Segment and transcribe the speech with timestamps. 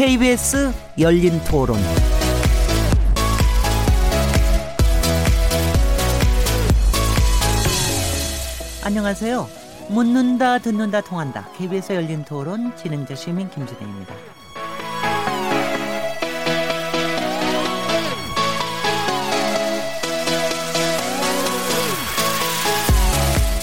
[0.00, 1.76] KBS 열린 토론.
[8.82, 9.46] 안녕하세요.
[9.90, 11.46] 묻는다, 듣는다, 통한다.
[11.58, 14.14] KBS 열린 토론 진행자 시민 김진혜입니다.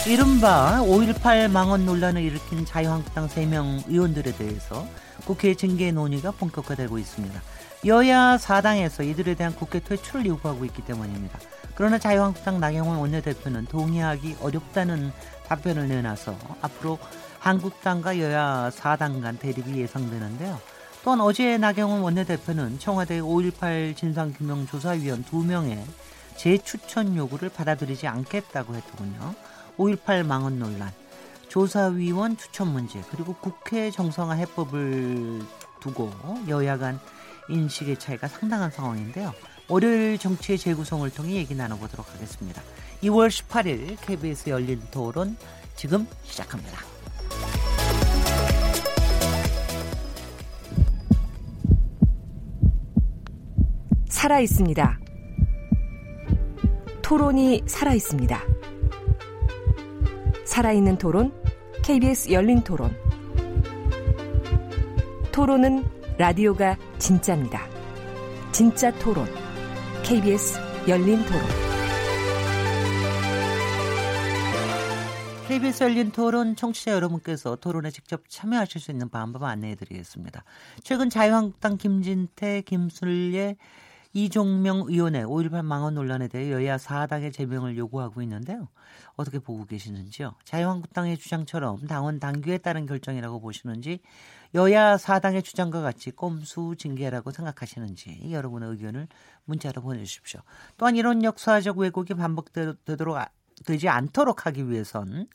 [0.08, 4.86] 이른바 5.18 망언 논란을 일으킨 자유한국당 3명 의원들에 대해서
[5.28, 7.42] 국회 징계 논의가 본격화되고 있습니다.
[7.86, 11.38] 여야 4당에서 이들에 대한 국회 퇴출을 요구하고 있기 때문입니다.
[11.76, 15.12] 그러나 자유한국당 나경원 원내대표는 동의하기 어렵다는
[15.48, 16.98] 답변을 내놔서 앞으로
[17.40, 20.62] 한국당과 여야 4당 간 대립이 예상되는데요.
[21.04, 25.84] 또한 어제 나경원 원내대표는 청와대 5.18 진상규명조사위원 2명의
[26.38, 29.36] 재추천 요구를 받아들이지 않겠다고 했더군요.
[29.78, 30.90] 5.18 망언 논란,
[31.50, 35.42] 조사위원 추천 문제, 그리고 국회 정상화 해법을
[35.80, 36.12] 두고
[36.48, 37.00] 여야 간
[37.50, 39.34] 인식의 차이가 상당한 상황인데요.
[39.70, 42.62] 월요일 정치의 재구성을 통해 얘기 나눠보도록 하겠습니다.
[43.04, 45.38] 2월 18일 KBS 열린 토론
[45.76, 46.80] 지금 시작합니다.
[54.10, 55.00] 살아 있습니다.
[57.02, 58.57] 토론이 살아 있습니다.
[60.58, 61.32] 살아있는 토론,
[61.84, 62.92] KBS 열린 토론.
[65.32, 65.86] 토론은
[66.18, 67.68] 라디오가 진짜입니다.
[68.52, 69.28] 진짜 토론,
[70.02, 71.42] KBS 열린 토론.
[75.48, 80.44] KBS 열린 토론 청취자 여러분께서 토론에 직접 참여하실 수 있는 방법 안내해 드리겠습니다.
[80.82, 83.58] 최근 자유한국당 김진태, 김순례,
[84.18, 88.68] 이종명 의원의 5.18 망언 논란에 대해 여야 4당의 제명을 요구하고 있는데요.
[89.16, 90.34] 어떻게 보고 계시는지요?
[90.44, 94.00] 자유한국당의 주장처럼 당원 당규에 따른 결정이라고 보시는지
[94.56, 99.08] 여야 4당의 주장과 같이 꼼수 징계라고 생각하시는지 여러분의 의견을
[99.46, 100.42] 문자로 보내주십시오.
[100.78, 103.18] 또한 이런 역사적 왜곡이 반복되도록
[103.68, 105.28] 되지 않도록 하기 위해선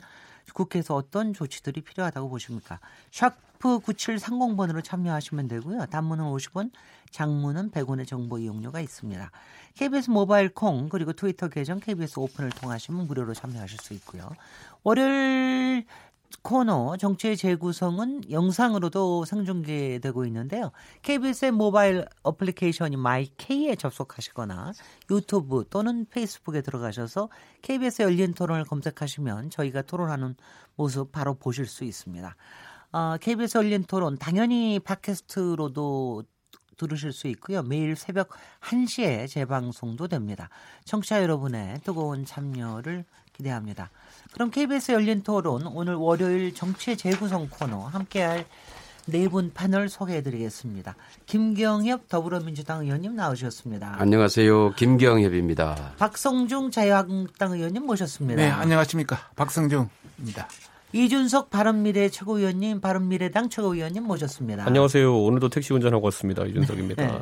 [0.53, 2.79] 국회에서 어떤 조치들이 필요하다고 보십니까?
[3.11, 5.85] 샤프 9730번으로 참여하시면 되고요.
[5.87, 6.71] 단문은 50원,
[7.11, 9.31] 장문은 100원의 정보 이용료가 있습니다.
[9.75, 14.29] KBS 모바일 콩 그리고 트위터 계정 KBS 오픈을 통하시면 무료로 참여하실 수 있고요.
[14.83, 15.85] 월요일
[16.43, 20.71] 코너 정치의 재구성은 영상으로도 생중계되고 있는데요.
[21.01, 24.73] KBS의 모바일 어플리케이션인 마이K에 접속하시거나
[25.09, 27.29] 유튜브 또는 페이스북에 들어가셔서
[27.61, 30.35] KBS 열린 토론을 검색하시면 저희가 토론하는
[30.75, 32.35] 모습 바로 보실 수 있습니다.
[32.91, 36.23] 어, KBS 열린 토론 당연히 팟캐스트로도
[36.75, 37.63] 들으실 수 있고요.
[37.63, 38.29] 매일 새벽
[38.61, 40.49] 1시에 재방송도 됩니다.
[40.83, 43.91] 청취자 여러분의 뜨거운 참여를 기대합니다.
[44.33, 48.45] 그럼 KBS 열린 토론 오늘 월요일 정치의 재구성 코너 함께할
[49.05, 50.95] 네 분 패널 소개해드리겠습니다.
[51.25, 53.95] 김경엽 더불어민주당 의원님 나오셨습니다.
[53.99, 54.75] 안녕하세요.
[54.75, 55.95] 김경엽입니다.
[55.97, 58.41] 박성중 자유한국당 의원님 모셨습니다.
[58.41, 59.17] 네, 안녕하십니까.
[59.35, 60.47] 박성중입니다.
[60.93, 64.63] 이준석 바른미래 최고위원님, 바른미래당 최고위원님 모셨습니다.
[64.67, 65.23] 안녕하세요.
[65.23, 66.45] 오늘도 택시 운전하고 왔습니다.
[66.45, 67.03] 이준석입니다.
[67.03, 67.19] 네.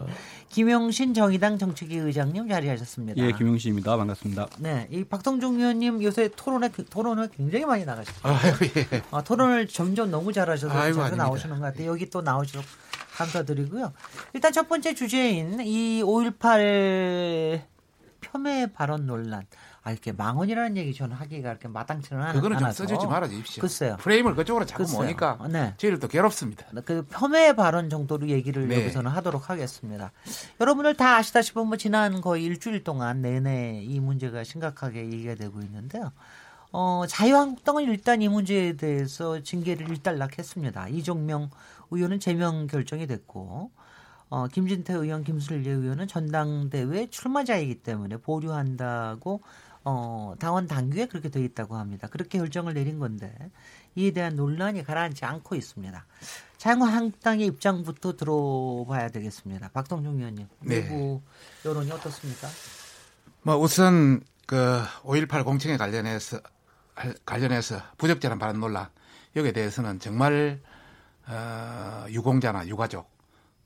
[0.50, 3.24] 김용신 정의당 정책위 의장님 자리하셨습니다.
[3.24, 3.96] 예, 김용신입니다.
[3.96, 4.48] 반갑습니다.
[4.59, 8.20] 네, 이 박동중 의원님 요새 토론에 토론을 굉장히 많이 나가시죠.
[8.24, 9.02] 아유, 예.
[9.09, 11.92] 아, 토론을 점점 너무 잘하셔서 아이고, 자주 나오시는 것 같아요.
[11.92, 12.68] 여기 또 나오셔서
[13.14, 13.94] 감사드리고요.
[14.34, 17.62] 일단 첫 번째 주제인 이 5.18
[18.20, 19.46] 폄훼 발언 논란.
[19.84, 22.40] 아, 이렇게 망언이라는 얘기 저는 하기가 이렇게 마땅치는 않아서.
[22.40, 23.62] 그거는 좀 써주지 말아 주십시오.
[23.62, 23.97] 글쎄요.
[24.00, 25.02] 프레임을 그쪽으로 자꾸 글쎄요.
[25.02, 25.74] 모니까 네.
[25.78, 26.68] 저희를 또 괴롭습니다.
[26.86, 28.80] 그 폄훼 발언 정도로 얘기를 네.
[28.80, 30.12] 여기서는 하도록 하겠습니다.
[30.59, 36.12] 여러분들 다 아시다시피 뭐 지난 거의 일주일 동안 내내 이 문제가 심각하게 얘기가 되고 있는데요.
[36.72, 40.90] 어, 자유한국당은 일단 이 문제에 대해서 징계를 일단락했습니다.
[40.90, 41.50] 이종명
[41.90, 43.72] 의원은 제명 결정이 됐고
[44.29, 49.41] 어, 김진태 의원, 김순례 의원은 전당대회 출마자이기 때문에 보류한다고
[49.84, 52.08] 어, 당원 당규에 그렇게 되어 있다고 합니다.
[52.08, 53.34] 그렇게 결정을 내린 건데
[53.96, 56.06] 이에 대한 논란이 가라앉지 않고 있습니다.
[56.58, 59.70] 자유한국당의 입장부터 들어봐야 되겠습니다.
[59.70, 60.82] 박동중 의원님, 네.
[60.82, 61.22] 내부
[61.66, 62.48] 여론이 어떻습니까?
[63.42, 66.40] 뭐 우선 그 5.18 공청회 관련해서
[67.26, 68.88] 관련해서 부적절한 발언 논란
[69.36, 70.62] 여기에 대해서는 정말
[71.28, 73.10] 어, 유공자나 유가족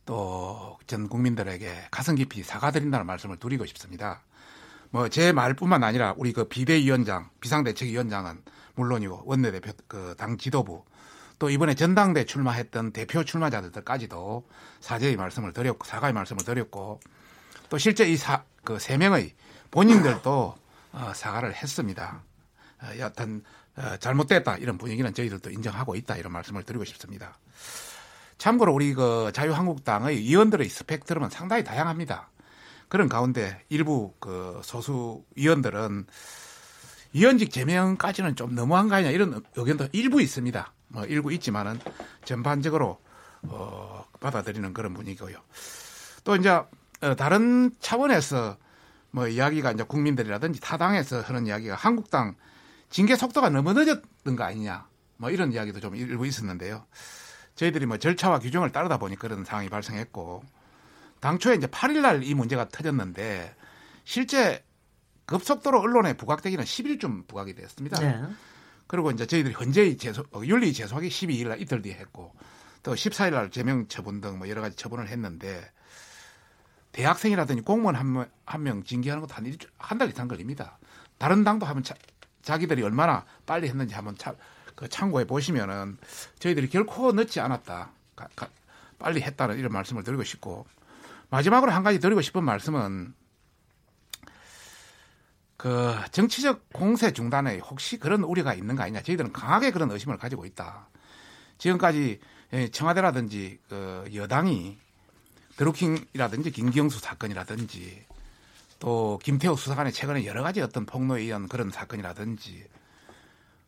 [0.06, 4.22] 또 전 국민들에게 가슴 깊이 사과드린다는 말씀을 드리고 싶습니다.
[4.96, 8.42] 뭐 제 말뿐만 아니라 우리 그 비대위원장, 비상대책위원장은
[8.76, 10.86] 물론이고 원내대표 그 당 지도부
[11.38, 14.48] 또 이번에 전당대 출마했던 대표 출마자들까지도
[14.80, 17.02] 사죄의 말씀을 드렸고 사과의 말씀을 드렸고
[17.70, 19.34] 또 실제 이사그세 명의
[19.70, 20.56] 본인들도
[20.94, 22.24] 어, 사과를 했습니다.
[22.82, 23.44] 어, 여하튼
[23.76, 27.38] 어, 잘못됐다 이런 분위기는 저희들도 인정하고 있다 이런 말씀을 드리고 싶습니다.
[28.38, 32.30] 참고로 우리 그 자유한국당의 의원들의 스펙트럼은 상당히 다양합니다.
[32.88, 36.06] 그런 가운데 일부 그 소수 의원들은
[37.14, 40.74] 위원직 제명까지는 좀 너무한 거 아니냐 이런 의견도 일부 있습니다.
[40.90, 41.80] 뭐 일부 있지만은
[42.26, 43.00] 전반적으로
[43.44, 45.38] 어, 받아들이는 그런 분위기고요.
[46.24, 48.58] 또 이제 어, 다른 차원에서
[49.12, 52.36] 뭐 이야기가 이제 국민들이라든지 타당에서 하는 이야기가 한국당
[52.90, 56.86] 징계 속도가 너무 늦었던 거 아니냐 뭐 이런 이야기도 좀 일부 있었는데요.
[57.56, 60.44] 저희들이 뭐 절차와 규정을 따르다 보니 그런 상황이 발생했고
[61.20, 63.56] 당초에 이제 8일 날 이 문제가 터졌는데
[64.04, 64.64] 실제
[65.26, 68.00] 급속도로 언론에 부각되기는 10일쯤 부각이 됐습니다.
[68.00, 68.22] 네.
[68.88, 72.34] 그리고 이제 저희들이 현재의 제소, 어, 윤리 제소하기 12일 날 이틀 뒤에 했고
[72.84, 75.72] 또 14일 날 제명 처분 등 뭐 여러 가지 처분을 했는데
[76.92, 77.96] 대학생이라든지 공무원
[78.46, 80.78] 한명 징계하는 것도 한, 한 달 이상 걸립니다.
[81.18, 81.96] 다른 당도 하면 자,
[82.44, 84.36] 자기들이 얼마나 빨리 했는지 한번 차,
[84.76, 85.98] 그 참고해 보시면은
[86.40, 87.90] 저희들이 결코 늦지 않았다.
[88.16, 88.48] 가, 가,
[89.00, 90.66] 빨리 했다는 이런 말씀을 드리고 싶고
[91.36, 93.14] 마지막으로 한 가지 드리고 싶은 말씀은
[95.58, 99.02] 그 정치적 공세 중단에 혹시 그런 우려가 있는 거 아니냐.
[99.02, 100.88] 저희들은 강하게 그런 의심을 가지고 있다.
[101.58, 102.22] 지금까지
[102.54, 104.78] 예, 청와대라든지 그 여당이
[105.58, 108.06] 드루킹이라든지 김경수 사건이라든지
[108.80, 112.66] 또 김태호 수사관의 최근에 여러 가지 어떤 폭로에 의한 그런 사건이라든지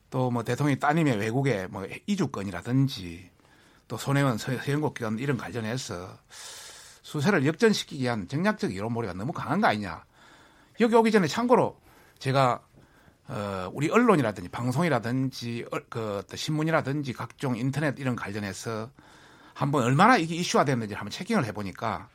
[0.09, 3.29] 또 뭐 대통령이 따님의 외국의 뭐 이주권이라든지
[3.89, 6.17] 또 손혜원 서영국 건 이런 관련해서
[7.07, 10.03] 수세를 역전시키기 위한 정략적 이론몰이가 너무 강한 거 아니냐.
[10.81, 11.79] 여기 오기 전에 참고로
[12.19, 12.61] 제가
[13.29, 18.91] 어, 우리 언론이라든지 방송이라든지 어, 그 신문이라든지 각종 인터넷 이런 관련해서
[19.53, 22.09] 한번 얼마나 이게 이슈화 됐는지 한번 체킹을 해보니까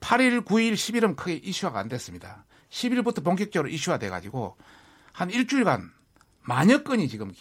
[0.00, 2.44] 8일, 9일, 10일은 크게 이슈화가 안 됐습니다.
[2.68, 4.58] 10일부터 본격적으로 이슈화 돼가지고
[5.12, 5.90] 한 일주일간
[6.42, 7.32] 만여 건이 지금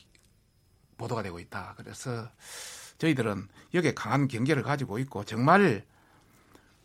[0.97, 1.73] 보도가 되고 있다.
[1.75, 2.29] 그래서
[2.99, 5.83] 저희들은 여기에 강한 경계를 가지고 있고 정말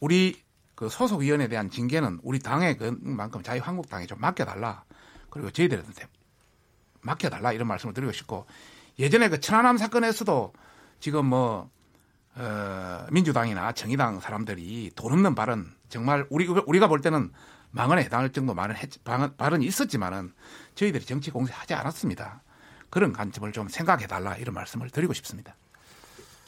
[0.00, 0.42] 우리
[0.74, 4.84] 그 소속위원에 대한 징계는 우리 당의 그만큼 자유한국당에 좀 맡겨달라.
[5.30, 6.06] 그리고 저희들한테
[7.00, 8.46] 맡겨달라 이런 말씀을 드리고 싶고
[8.98, 10.52] 예전에 그 천안함 사건에서도
[11.00, 11.70] 지금 뭐
[12.36, 17.32] 어, 민주당이나 정의당 사람들이 돈 없는 발언 정말 우리 우리가 볼 때는
[17.70, 18.90] 망언에 해당할 정도 했,
[19.36, 20.32] 발언이 있었지만은
[20.74, 22.42] 저희들이 정치 공세하지 않았습니다.
[22.90, 25.56] 그런 관점을 좀 생각해 달라 이런 말씀을 드리고 싶습니다.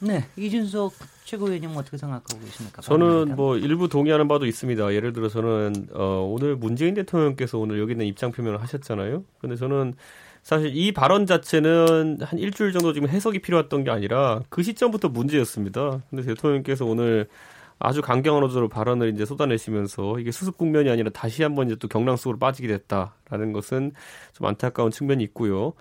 [0.02, 0.92] 네, 이준석
[1.24, 2.82] 최고위원님 어떻게 생각하고 계십니까?
[2.82, 4.92] 저는 뭐 일부 동의하는 바도 있습니다.
[4.94, 9.24] 예를 들어서는 어, 오늘 문재인 대통령께서 오늘 여기 있는 입장 표명을 하셨잖아요.
[9.40, 9.94] 근데 저는
[10.42, 16.02] 사실 이 발언 자체는 한 일주일 정도 지금 해석이 필요했던 게 아니라 그 시점부터 문제였습니다.
[16.10, 17.26] 근데 대통령께서 오늘
[17.78, 22.16] 아주 강경한 어조로 발언을 이제 쏟아내시면서 이게 수습 국면이 아니라 다시 한번 이제 또 경랑
[22.16, 23.92] 속으로 빠지게 됐다라는 것은
[24.34, 25.72] 좀 안타까운 측면이 있고요.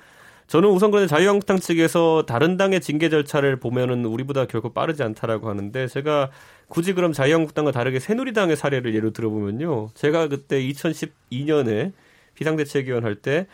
[0.47, 5.88] 저는 우선 그런데 자유한국당 측에서 다른 당의 징계 절차를 보면은 우리보다 결코 빠르지 않다라고 하는데
[5.88, 6.30] 제가
[6.68, 9.89] 굳이 그럼 자유한국당과 다르게 새누리당의 사례를 예로 들어보면요.
[9.95, 11.94] 제가 그때 2012년에
[12.36, 13.47] 비상대책위원 할 때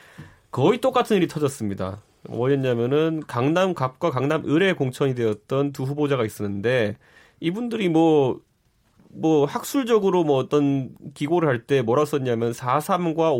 [0.51, 2.01] 거의 똑같은 일이 터졌습니다.
[2.29, 6.97] 뭐였냐면은 강남 갑과 강남 을의 공천이 되었던 두 후보자가 있었는데
[7.39, 8.41] 이분들이 뭐뭐
[9.13, 13.33] 뭐 학술적으로 뭐 어떤 기고를 할 때 뭐라 썼냐면 43과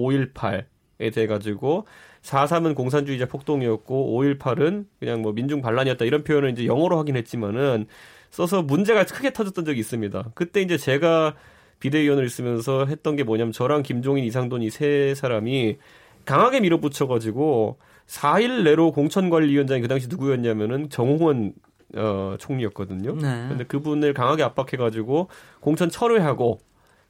[1.00, 1.86] 518에 돼 가지고
[2.24, 7.88] 4.3은 공산주의자 폭동이었고 5.18은 그냥 뭐 민중 반란이었다 이런 표현을 이제 영어로 하긴 했지만은
[8.30, 10.32] 써서 문제가 크게 터졌던 적이 있습니다.
[10.36, 11.36] 그때 이제 제가
[11.80, 15.78] 비대위원을 있으면서 했던 게 뭐냐면 저랑 김종인, 이상돈 이 세 사람이
[16.26, 21.54] 강하게 밀어붙여가지고 4일 내로 공천관리위원장이 그 당시 누구였냐면은 정홍원
[21.96, 23.16] 어, 총리였거든요.
[23.16, 23.46] 네.
[23.50, 25.28] 근데 그분을 강하게 압박해가지고
[25.60, 26.60] 공천 철회하고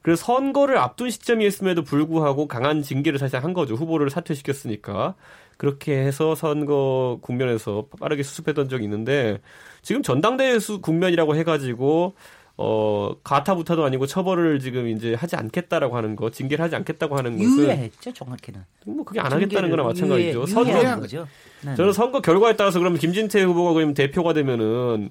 [0.02, 3.74] 그래서 선거를 앞둔 시점이었음에도 불구하고 강한 징계를 사실 한 거죠.
[3.74, 5.14] 후보를 사퇴시켰으니까.
[5.56, 9.40] 그렇게 해서 선거 국면에서 빠르게 수습했던 적이 있는데
[9.80, 12.14] 지금 전당대회 수 국면이라고 해가지고
[12.56, 17.58] 어 가타부타도 아니고 처벌을 지금 이제 하지 않겠다라고 하는 거 징계를 하지 않겠다고 하는 것은
[17.58, 21.28] 유예했죠 정확히는 뭐 그게 안 하겠다는 거나 마찬가지죠 유예, 선거 거죠.
[21.64, 21.76] 네.
[21.76, 25.10] 저는 선거 결과에 따라서 그러면 김진태 후보가 그러면 대표가 되면은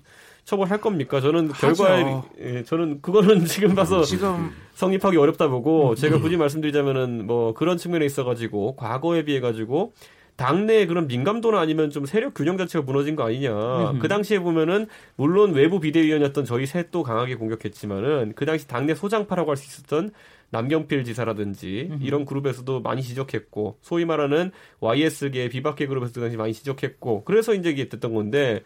[0.52, 1.22] 처벌할 겁니까?
[1.22, 2.04] 저는 결과에
[2.42, 4.52] 예, 저는 그거는 지금 봐서 지금.
[4.74, 9.94] 성립하기 어렵다 보고 제가 굳이 말씀드리자면은 뭐 그런 측면에 있어 가지고 과거에 비해 가지고
[10.36, 14.00] 당내 그런 민감도나 아니면 좀 세력 균형 자체가 무너진 거 아니냐.
[14.00, 19.56] 그 당시에 보면은 물론 외부 비대위원이었던 저희 셋도 강하게 공격했지만은 그 당시 당내 소장파라고 할
[19.58, 20.12] 수 있었던
[20.50, 27.54] 남경필 지사라든지 이런 그룹에서도 많이 지적했고 소위 말하는 YS계 비박계 그룹에서도 당시 많이 지적했고 그래서
[27.54, 28.62] 이제 이게 됐던 건데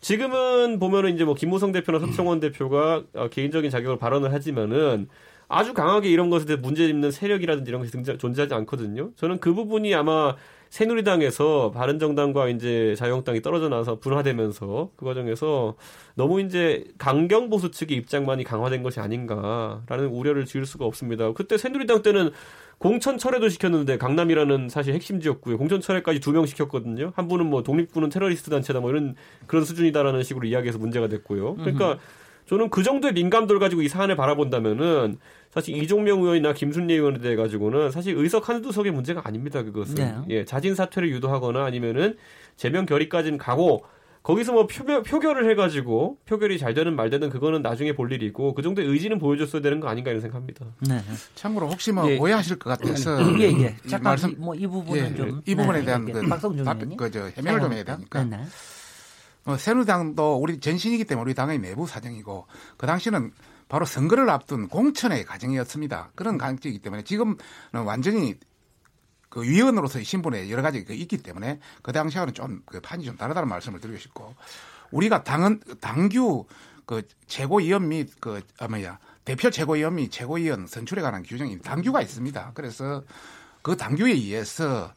[0.00, 5.08] 지금은 보면은 이제 뭐 김무성 대표나 서청원 대표가 어, 개인적인 자격으로 발언을 하지만은
[5.48, 9.10] 아주 강하게 이런 것에 대해 문제 있는 세력이라든지 이런 것이 등장, 존재하지 않거든요.
[9.16, 10.36] 저는 그 부분이 아마
[10.70, 15.74] 새누리당에서 바른정당과 이제 자유한국당이 떨어져 나서 분화되면서 그 과정에서
[16.14, 21.32] 너무 이제 강경 보수 측의 입장만이 강화된 것이 아닌가라는 우려를 지을 수가 없습니다.
[21.32, 22.30] 그때 새누리당 때는
[22.78, 27.12] 공천 철회도 시켰는데 강남이라는 사실 핵심 지역구에 공천 철회까지 두 명 시켰거든요.
[27.16, 31.56] 한 분은 뭐 독립군은 테러리스트 단체다 뭐 이런 그런 수준이다라는 식으로 이야기해서 문제가 됐고요.
[31.56, 31.98] 그러니까
[32.48, 35.18] 저는 그 정도의 민감도를 가지고 이 사안을 바라본다면은
[35.50, 39.62] 사실 이종명 의원이나 김순례 의원에 대해 가지고는 사실 의석 한두 석의 문제가 아닙니다.
[39.62, 40.14] 그것은 네.
[40.30, 42.16] 예 자진 사퇴를 유도하거나 아니면은
[42.56, 43.84] 제명 결의까지는 가고
[44.22, 48.62] 거기서 뭐 표, 표결을 해가지고 표결이 잘 되는 말 되는 그거는 나중에 볼 일이고 그
[48.62, 50.66] 정도의 의지는 보여줬어야 되는 거 아닌가 이런 생각합니다.
[50.88, 51.00] 네.
[51.34, 52.18] 참고로 혹시 뭐 예.
[52.18, 53.76] 오해하실 것 같아서 예, 예.
[53.84, 56.76] 이 잠깐 말씀 이, 뭐이 부분은 예, 좀이 부분에 네, 대한 예, 그 박성준 답-
[56.76, 56.96] 의원님.
[56.96, 58.24] 그저 해명을 좀 해야 되니까.
[58.24, 58.44] 네, 네.
[59.44, 63.32] 어, 새누리당도 우리 전신이기 때문에 우리 당의 내부 사정이고 그 당시는
[63.68, 66.12] 바로 선거를 앞둔 공천의 과정이었습니다.
[66.14, 67.36] 그런 관계이기 때문에 지금은
[67.84, 68.38] 완전히
[69.28, 73.48] 그 위원으로서의 신분에 여러 가지 그 있기 때문에 그 당시와는 좀 그 판이 좀 다르다는
[73.48, 74.34] 말씀을 드리고 싶고
[74.90, 76.46] 우리가 당은 당규
[76.86, 82.52] 그 최고위원 및그 아, 뭐야 대표 최고위원 및 최고위원 선출에 관한 규정이 당규가 있습니다.
[82.54, 83.02] 그래서
[83.60, 84.92] 그 당규에 의해서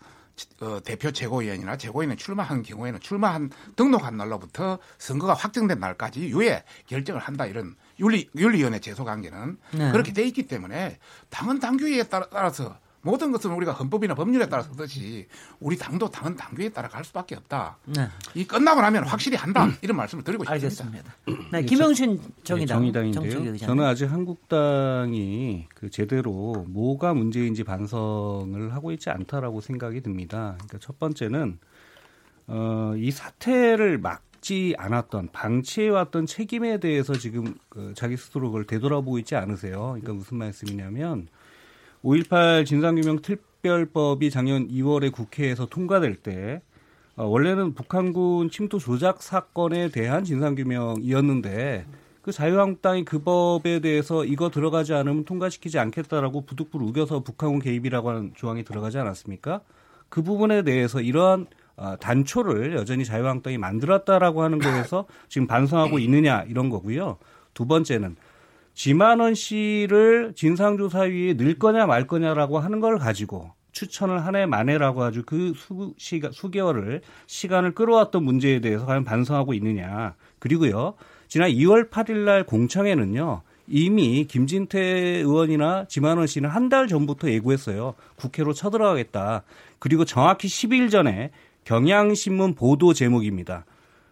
[0.62, 7.46] 어, 대표 최고위원이나 최고위원이 출마한 경우에는 출마한 등록한 날로부터 선거가 확정된 날까지 유예 결정을 한다
[7.46, 9.92] 이런 윤리 윤리위원회 제소 관계는 네.
[9.92, 10.98] 그렇게 돼 있기 때문에
[11.30, 15.27] 당은 당규에 따라, 따라서 모든 것은 우리가 헌법이나 법률에 따라서 그렇듯이
[15.60, 17.77] 우리 당도 당은 당규에 따라 갈 수밖에 없다.
[17.86, 18.08] 네.
[18.36, 21.10] 이 끝나고 나면 확실히 한다 이런 말씀을 드리고 싶습니다.
[21.25, 21.51] 알겠습니다.
[21.51, 23.58] 네, 김영신 정의당 예, 정의당인데요.
[23.58, 30.55] 저는 아직 한국당이 그 제대로 뭐가 문제인지 반성을 하고 있지 않다라고 생각이 듭니다.
[30.58, 31.60] 그러니까 첫 번째는
[32.48, 39.20] 어, 이 사태를 막 지 않았던 방치해왔던 책임에 대해서 지금 그 자기 스스로 그걸 되돌아보고
[39.20, 39.79] 있지 않으세요.
[39.79, 41.27] 그러니까 무슨 말씀이냐면
[42.03, 46.62] 5.18 진상규명 특별법이 작년 2월에 국회에서 통과될 때
[47.15, 51.86] 어, 원래는 북한군 침투 조작 사건에 대한 진상규명이었는데
[52.24, 58.31] 그 자유한국당이 그 법에 대해서 이거 들어가지 않으면 통과시키지 않겠다라고 부득불 우겨서 북한군 개입이라고 하는
[58.36, 59.62] 조항이 들어가지 않았습니까?
[60.10, 66.70] 그 부분에 대해서 이러한 어, 단초를 여전히 자유한국당이 만들었다라고 하는 거에서 지금 반성하고 있느냐 이런
[66.70, 67.17] 거고요.
[67.53, 68.15] 두 번째는
[68.82, 75.22] 지만원 씨를 진상조사위에 넣을 거냐 말 거냐라고 하는 걸 가지고 추천을 한 해 만에라고 아주
[75.24, 80.16] 그 수, 시가, 수개월을 시간을 끌어왔던 문제에 대해서 과연 반성하고 있느냐.
[80.40, 80.96] 그리고요.
[81.28, 83.44] 지난 2월 8일 날 공청회는요.
[83.68, 87.94] 이미 김진태 의원이나 지만원 씨는 한 달 전부터 예고했어요.
[88.16, 89.44] 국회로 쳐들어가겠다.
[89.78, 91.30] 그리고 정확히 10일 전에
[91.66, 93.64] 경향신문 보도 제목입니다.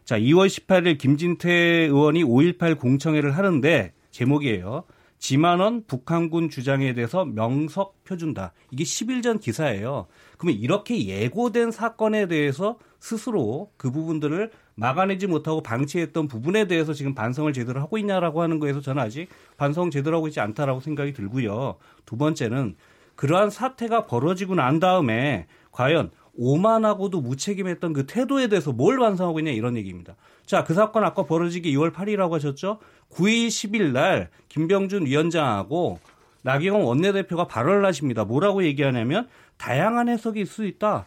[0.06, 1.50] 자, 2월 18일 김진태
[1.86, 4.84] 의원이 5.18 공청회를 하는데 제목이에요.
[5.20, 8.54] 지만원 북한군 주장에 대해서 명석 펴준다.
[8.72, 10.08] 이게 10일 전 기사예요.
[10.38, 17.52] 그러면 이렇게 예고된 사건에 대해서 스스로 그 부분들을 막아내지 못하고 방치했던 부분에 대해서 지금 반성을
[17.52, 21.76] 제대로 하고 있냐라고 하는 거에서 저는 아직 반성 제대로 하고 있지 않다라고 생각이 들고요.
[22.06, 22.76] 두 번째는
[23.16, 29.76] 그러한 사태가 벌어지고 난 다음에 과연 오만하고도 무책임했던 그 태도에 대해서 뭘 반성하고 있냐 이런
[29.76, 30.16] 얘기입니다.
[30.46, 32.80] 자, 그 사건 아까 벌어지기 2월 8일이라고 하셨죠?
[33.12, 36.00] 9일 10일 날 김병준 위원장하고
[36.42, 38.24] 나경원 원내대표가 발언을 하십니다.
[38.24, 39.28] 뭐라고 얘기하냐면
[39.58, 41.06] 다양한 해석이 있을 수 있다.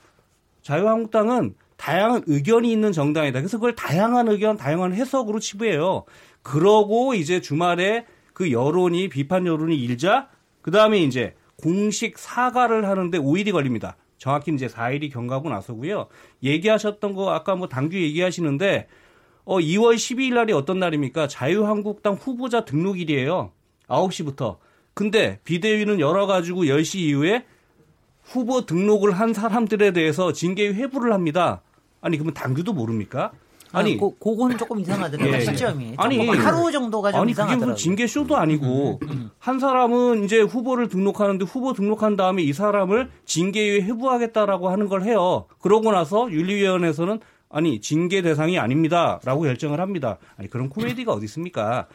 [0.61, 3.41] 자유한국당은 다양한 의견이 있는 정당이다.
[3.41, 6.05] 그래서 그걸 다양한 의견, 다양한 해석으로 치부해요.
[6.43, 10.29] 그러고 이제 주말에 그 여론이 비판 여론이 일자
[10.61, 13.97] 그다음에 이제 공식 사과를 하는데 5일이 걸립니다.
[14.23, 16.07] 정확히 이제 4일이 경과하고 나서고요.
[16.45, 18.87] 얘기하셨던 거 아까 뭐 당규 얘기하시는데
[19.45, 21.27] 어 2월 12일 날이 어떤 날입니까?
[21.27, 23.51] 자유한국당 후보자 등록일이에요.
[23.89, 24.59] 9시부터.
[24.95, 27.45] 근데 비대위는 열어 가지고 10시 이후에
[28.23, 31.63] 후보 등록을 한 사람들에 대해서 징계 회부를 합니다.
[32.01, 33.33] 아니 그러면 당규도 모릅니까?
[33.73, 35.35] 아니, 고, 그거는 조금 이상하더라고요.
[35.35, 35.45] 예, 예.
[35.45, 35.95] 시점이.
[35.97, 37.67] 아니, 아니, 하루 정도가 좀 아니 그게 이상하더라고요.
[37.67, 39.01] 음, 무슨 징계 쇼도 아니고
[39.39, 45.47] 한 사람은 이제 후보를 등록하는데 후보 등록한 다음에 이 사람을 징계에 회부하겠다라고 하는 걸 해요.
[45.61, 50.19] 그러고 나서 윤리위원회에서는 아니 징계 대상이 아닙니다라고 결정을 합니다.
[50.37, 51.87] 아니 그런 코미디가 어디 있습니까?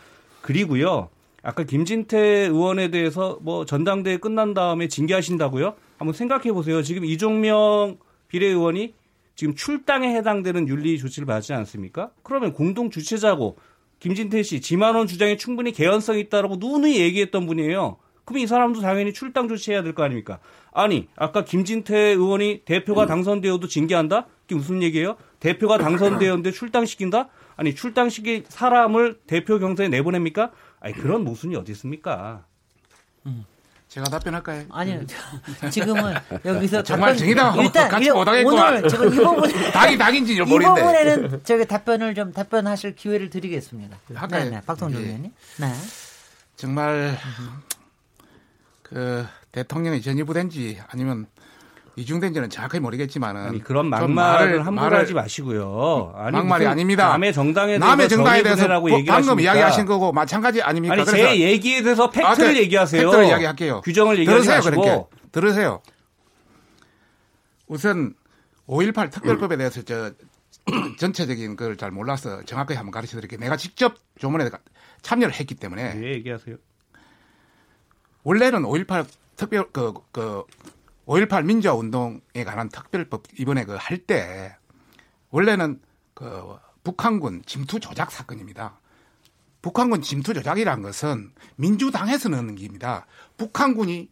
[0.41, 1.09] 그리고요.
[1.43, 5.75] 아까 김진태 의원에 대해서 뭐 전당대회 끝난 다음에 징계하신다고요?
[5.97, 6.81] 한번 생각해 보세요.
[6.83, 8.93] 지금 이종명 비례의원이
[9.37, 12.09] 지금 출당에 해당되는 윤리 조치를 받지 않습니까?
[12.23, 13.57] 그러면 공동 주최자고
[13.99, 17.97] 김진태 씨 지만원 주장에 충분히 개연성이 있다라고 누누이 얘기했던 분이에요.
[18.25, 20.39] 그럼 이 사람도 당연히 출당 조치해야 될 거 아닙니까?
[20.73, 24.25] 아니 아까 김진태 의원이 대표가 당선되어도 징계한다?
[24.41, 25.17] 그게 무슨 얘기예요?
[25.39, 27.29] 대표가 당선되었는데 출당시킨다?
[27.55, 30.51] 아니 출당시킬 사람을 대표 경선에 내보냅니까?
[30.79, 32.43] 아니 그런 모순이 어디 있습니까?
[33.87, 34.65] 제가 답변할까요?
[34.69, 35.01] 아니요.
[35.71, 36.13] 지금은
[36.43, 38.77] 여기서 정말 정의당하고 일단 같이 일- 못하겠구만.
[38.77, 40.81] 오늘 지금 이 부분 닭이 닭인지 이 모르겠는데.
[40.81, 43.97] 부분에는 저기 답변을 좀 답변하실 기회를 드리겠습니다.
[44.13, 44.43] 할까요?
[44.45, 44.61] 네, 네.
[44.65, 45.05] 박성준 예.
[45.05, 45.31] 의원님.
[45.57, 45.73] 네.
[46.57, 47.17] 정말
[48.83, 51.27] 그 대통령이 전입부된지 아니면
[51.97, 56.13] 이중된지는 정확하게 모르겠지만은 아니 그런 좀 막말을 말을- 함부로 하지 마시고요.
[56.15, 57.09] 아니, 막말이 아닙니다.
[57.09, 59.39] 남의 정당에 남의 정당에 대해서 얘기를 방금?
[59.39, 60.93] 이야기하신 거고 마찬가지 아닙니까?
[60.93, 63.01] 아니 제 얘기에 대해서 팩트를 아, 그 얘기하세요.
[63.01, 63.81] 팩트를 이야기할게요.
[63.81, 65.05] 규정을 얘기하지 들으세요, 마시고 그렇게.
[65.31, 65.81] 들으세요.
[67.67, 68.13] 우선
[68.67, 70.11] 5.18 특별법에 대해서 저
[70.99, 73.39] 전체적인 걸 잘 몰라서 정확하게 한번 가르쳐 드릴게요.
[73.39, 74.49] 내가 직접 조문에
[75.01, 76.57] 참여를 했기 때문에 왜 얘기하세요?
[78.23, 80.43] 원래는 5.18 특별 그, 그
[81.07, 84.55] 5.18 민주화 운동에 관한 특별법 이번에 그 할 때
[85.29, 85.81] 원래는
[86.13, 88.79] 그 북한군 침투 조작 사건입니다.
[89.61, 93.05] 북한군 침투 조작이란 것은 민주당에서 넣는 겁니다.
[93.37, 94.09] 북한군이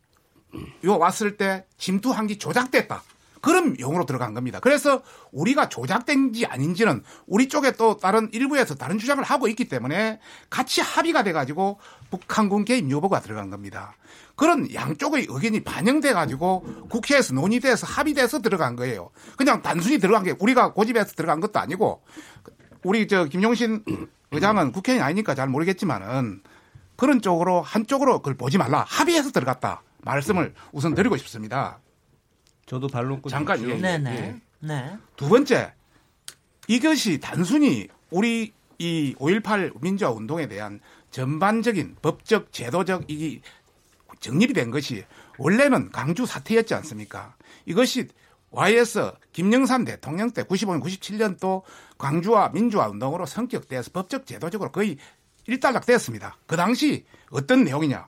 [0.85, 3.03] 요 왔을 때 침투한 게 조작됐다.
[3.45, 4.59] 그런 용어로 들어간 겁니다.
[4.59, 10.81] 그래서 우리가 조작된지 아닌지는 우리 쪽에 또 다른 일부에서 다른 주장을 하고 있기 때문에 같이
[10.81, 11.77] 합의가 돼가지고
[12.09, 13.93] 북한군 개입 요구가 들어간 겁니다.
[14.35, 19.11] 그런 양쪽의 의견이 반영돼 가지고 국회에서 논의돼서 합의돼서 들어간 거예요.
[19.37, 22.01] 그냥 단순히 들어간 게 우리가 고집해서 들어간 것도 아니고
[22.81, 23.83] 우리 저 김용신
[24.31, 26.41] 의장은 국회의원이 아니니까 잘 모르겠지만은
[26.95, 31.77] 그런 쪽으로 한쪽으로 그걸 보지 말라 합의해서 들어갔다 말씀을 우선 드리고 싶습니다.
[32.65, 33.61] 저도 반론권 잠깐.
[33.69, 33.97] 예, 네, 예.
[33.97, 34.41] 네.
[34.59, 34.97] 네.
[35.15, 35.73] 두 번째,
[36.67, 40.79] 이것이 단순히 우리 이 5.18 민주화 운동에 대한
[41.11, 43.41] 전반적인 법적, 제도적 이
[44.19, 45.03] 정립이 된 것이
[45.37, 47.35] 원래는 강주 사태였지 않습니까?
[47.65, 48.07] 이것이
[48.51, 51.63] YS 김영삼 대통령 때 95년, 97년 또
[51.97, 54.97] 광주와 민주화 운동으로 성격돼서 법적, 제도적으로 거의
[55.47, 56.37] 일단락됐습니다.
[56.47, 58.07] 그 당시 어떤 내용이냐?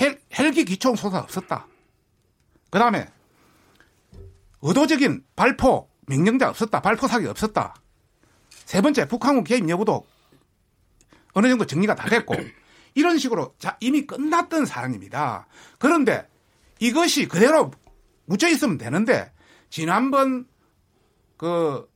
[0.00, 1.66] 헬, 헬기 기총 소사 없었다.
[2.70, 3.06] 그 다음에
[4.64, 6.80] 의도적인 발포 명령자 없었다.
[6.80, 7.74] 발포 사기 없었다.
[8.50, 10.04] 세 번째 북한군 개입 여부도
[11.34, 12.34] 어느 정도 정리가 다 됐고
[12.94, 15.46] 이런 식으로 자, 이미 끝났던 사항입니다.
[15.78, 16.26] 그런데
[16.80, 17.70] 이것이 그대로
[18.24, 19.32] 묻혀 있으면 되는데
[19.70, 20.46] 지난번
[21.36, 21.88] 그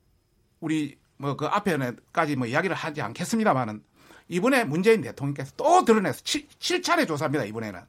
[0.61, 3.83] 우리 뭐 그 앞에까지 뭐 이야기를 하지 않겠습니다만은
[4.29, 7.45] 이번에 문재인 대통령께서 또 드러내서 7, 차례 조사입니다.
[7.45, 7.81] 이번에는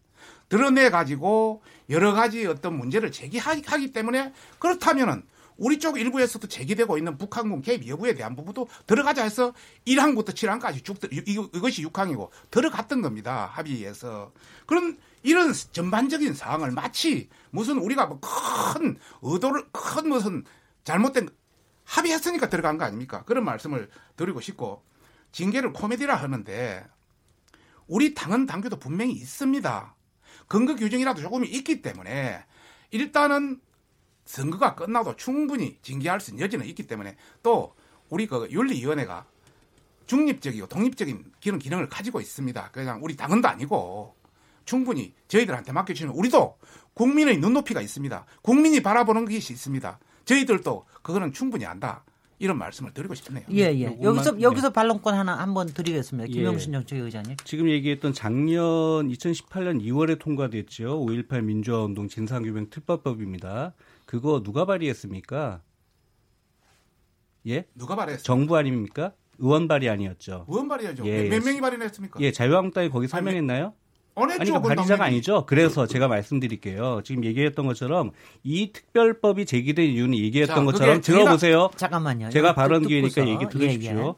[0.49, 5.23] 드러내 가지고 여러 가지 어떤 문제를 제기하기 때문에 그렇다면은
[5.57, 9.53] 우리 쪽 일부에서도 제기되고 있는 북한군 개입 여부에 대한 부분도 들어가자 해서
[9.85, 13.49] 1항부터 7항까지 쭉 이것이 6항이고 들어갔던 겁니다.
[13.53, 14.31] 합의에서.
[14.65, 20.45] 그런 이런 전반적인 사항을 마치 무슨 우리가 뭐 큰 의도를 큰 무슨
[20.85, 21.29] 잘못된
[21.83, 23.23] 합의했으니까 들어간 거 아닙니까?
[23.25, 24.83] 그런 말씀을 드리고 싶고
[25.31, 26.85] 징계를 코미디라 하는데
[27.87, 29.95] 우리 당은 당규도 분명히 있습니다.
[30.49, 32.43] 근거 규정이라도 조금 있기 때문에
[32.91, 33.61] 일단은
[34.25, 37.73] 선거가 끝나도 충분히 징계할 수 있는 여지는 있기 때문에 또
[38.09, 39.25] 우리 그 윤리위원회가
[40.07, 42.71] 중립적이고 독립적인 기능 기능을 가지고 있습니다.
[42.71, 44.15] 그냥 우리 당은도 아니고
[44.65, 46.57] 충분히 저희들한테 맡겨주시면 우리도
[46.95, 48.25] 국민의 눈높이가 있습니다.
[48.41, 49.99] 국민이 바라보는 것이 있습니다.
[50.25, 52.03] 저희들도 그거는 충분히 안다.
[52.39, 53.43] 이런 말씀을 드리고 싶네요.
[53.51, 53.99] 예, 예.
[54.01, 54.41] 여기서 네.
[54.41, 56.29] 여기서 반론권 하나 한번 드리겠습니다.
[56.29, 56.33] 예.
[56.33, 57.35] 김영신 정책위 의장님.
[57.43, 58.63] 지금 얘기했던 작년
[59.09, 61.05] 2018년 2월에 통과됐죠.
[61.05, 63.73] 5.18 민주화운동 진상규명 특별법입니다.
[64.05, 65.61] 그거 누가 발의했습니까?
[67.47, 67.65] 예?
[67.75, 68.23] 누가 발의했어요?
[68.23, 69.11] 정부 아닙니까?
[69.37, 70.45] 의원 발의 아니었죠.
[70.47, 71.05] 의원 발의하죠.
[71.05, 71.39] 예, 몇 예.
[71.39, 72.21] 명이 발의했습니까?
[72.21, 73.73] 예, 자유한국당이 거기 설명했나요?
[74.15, 75.05] 아니, 그 그건 발의자가.
[75.05, 75.45] 아니죠.
[75.45, 77.01] 그래서 제가 말씀드릴게요.
[77.05, 78.11] 지금 얘기했던 것처럼
[78.43, 81.69] 이 특별법이 제기된 이유는 얘기했던 자, 것처럼 들어보세요.
[81.77, 82.29] 잠깐만요.
[82.29, 83.27] 제가 발언 듣- 기회니까.
[83.27, 83.91] 얘기 들으십시오.
[83.91, 84.13] 예, 예.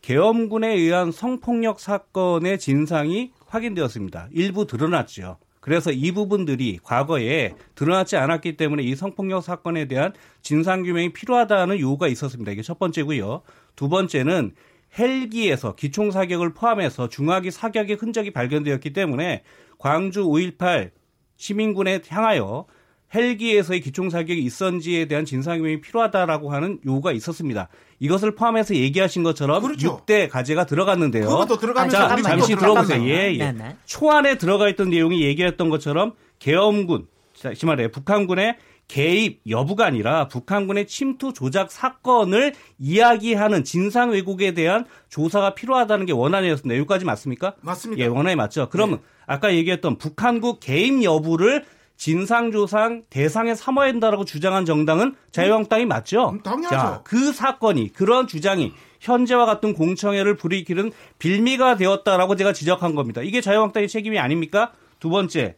[0.00, 4.28] 계엄군에 의한 성폭력 사건의 진상이 확인되었습니다.
[4.32, 5.38] 일부 드러났죠.
[5.60, 12.08] 그래서 이 부분들이 과거에 드러나지 않았기 때문에 이 성폭력 사건에 대한 진상 규명이 필요하다는 요구가
[12.08, 12.50] 있었습니다.
[12.50, 13.42] 이게 첫 번째고요.
[13.76, 14.52] 두 번째는
[14.98, 19.42] 헬기에서 기총 사격을 포함해서 중화기 사격의 흔적이 발견되었기 때문에
[19.78, 20.90] 광주 5.18
[21.36, 22.66] 시민군에 향하여
[23.14, 27.68] 헬기에서의 기총 사격이 있었는지에 대한 진상규명이 필요하다라고 하는 요구가 있었습니다.
[28.00, 29.98] 이것을 포함해서 얘기하신 것처럼 그렇죠.
[29.98, 31.28] 6대 가제가 들어갔는데요.
[31.28, 33.02] 그것도 들어가면서 자, 잠시 들어보세요.
[33.04, 33.38] 예, 예.
[33.38, 33.76] 네네.
[33.84, 37.06] 초안에 들어가 있던 내용이 얘기했던 것처럼 계엄군,
[37.40, 38.56] 다시 말해 북한군의
[38.92, 46.76] 개입 여부가 아니라 북한군의 침투 조작 사건을 이야기하는 진상 왜곡에 대한 조사가 필요하다는 게 원안이었습니다.
[46.76, 47.54] 여기까지 맞습니까?
[47.62, 48.02] 맞습니다.
[48.02, 48.68] 예, 원안이 맞죠.
[48.68, 51.64] 그러면 아까 얘기했던 북한국 개입 여부를
[51.96, 56.28] 진상조상 대상에 삼아야 된다라고 주장한 정당은 자유한국당이 맞죠?
[56.28, 56.76] 음, 당연하죠.
[56.76, 63.22] 자, 그 사건이 그런 주장이 현재와 같은 공청회를 불이키는 빌미가 되었다라고 제가 지적한 겁니다.
[63.22, 64.72] 이게 자유한국당의 책임이 아닙니까?
[65.00, 65.56] 두 번째,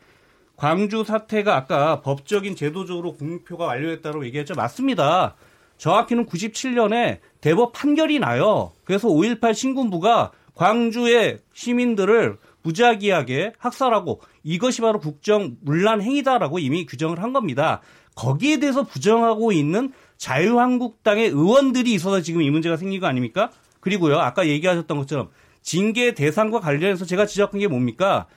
[0.64, 4.55] 광주 사태가 아까 법적인 제도적으로 공표가 완료했다고 얘기했죠.
[4.55, 5.35] 맞습니다.
[5.77, 8.72] 정확히는 97년에 대법 판결이 나요.
[8.85, 17.35] 그래서 5.18 신군부가 광주의 시민들을 무작위하게 학살하고 이것이 바로 국정 문란 행위다라고 이미 규정을 한
[17.35, 17.83] 겁니다.
[18.14, 23.50] 거기에 대해서 부정하고 있는 자유한국당의 의원들이 있어서 지금 이 문제가 생긴 거 아닙니까?
[23.81, 25.29] 그리고요, 아까 얘기하셨던 것처럼
[25.61, 28.29] 징계 대상과 관련해서 제가 지적한 게 뭡니까?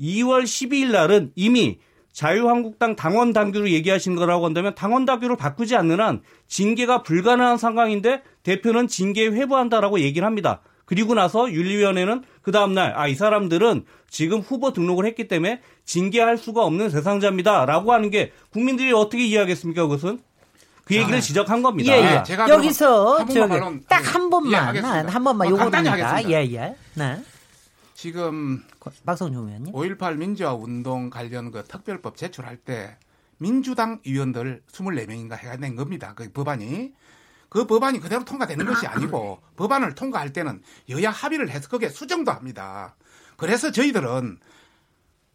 [0.00, 1.78] 2월 12일 날은 이미
[2.12, 8.88] 자유한국당 당원 당규로 얘기하신 거라고 한다면 당원 당규를 바꾸지 않는 한 징계가 불가능한 상황인데 대표는
[8.88, 10.60] 징계 회부한다라고 얘기를 합니다.
[10.84, 16.64] 그리고 나서 윤리위원회는 그 다음날 아 이 사람들은 지금 후보 등록을 했기 때문에 징계할 수가
[16.64, 20.18] 없는 대상자입니다라고 하는 게 국민들이 어떻게 이해하겠습니까 그것은
[20.84, 21.96] 그 얘기를 아, 지적한 겁니다.
[21.96, 22.06] 예, 예.
[22.08, 24.80] 아, 제가 여기서 한 번만 딱한 번만, 예.
[24.80, 25.92] 한 번만 어, 간단히 요거입니다.
[26.10, 26.30] 하겠습니다.
[26.30, 26.74] 예, 예.
[26.94, 27.22] 네.
[27.94, 28.62] 지금
[29.04, 29.72] 박성준 의원님.
[29.72, 32.96] 5.18 민주화 운동 관련 그 특별법 제출할 때
[33.38, 36.14] 민주당 의원들 24명인가 해가 낸 겁니다.
[36.14, 36.92] 그 법안이.
[37.48, 42.96] 그 법안이 그대로 통과되는 것이 아니고 법안을 통과할 때는 여야 합의를 해서 그게 수정도 합니다.
[43.36, 44.38] 그래서 저희들은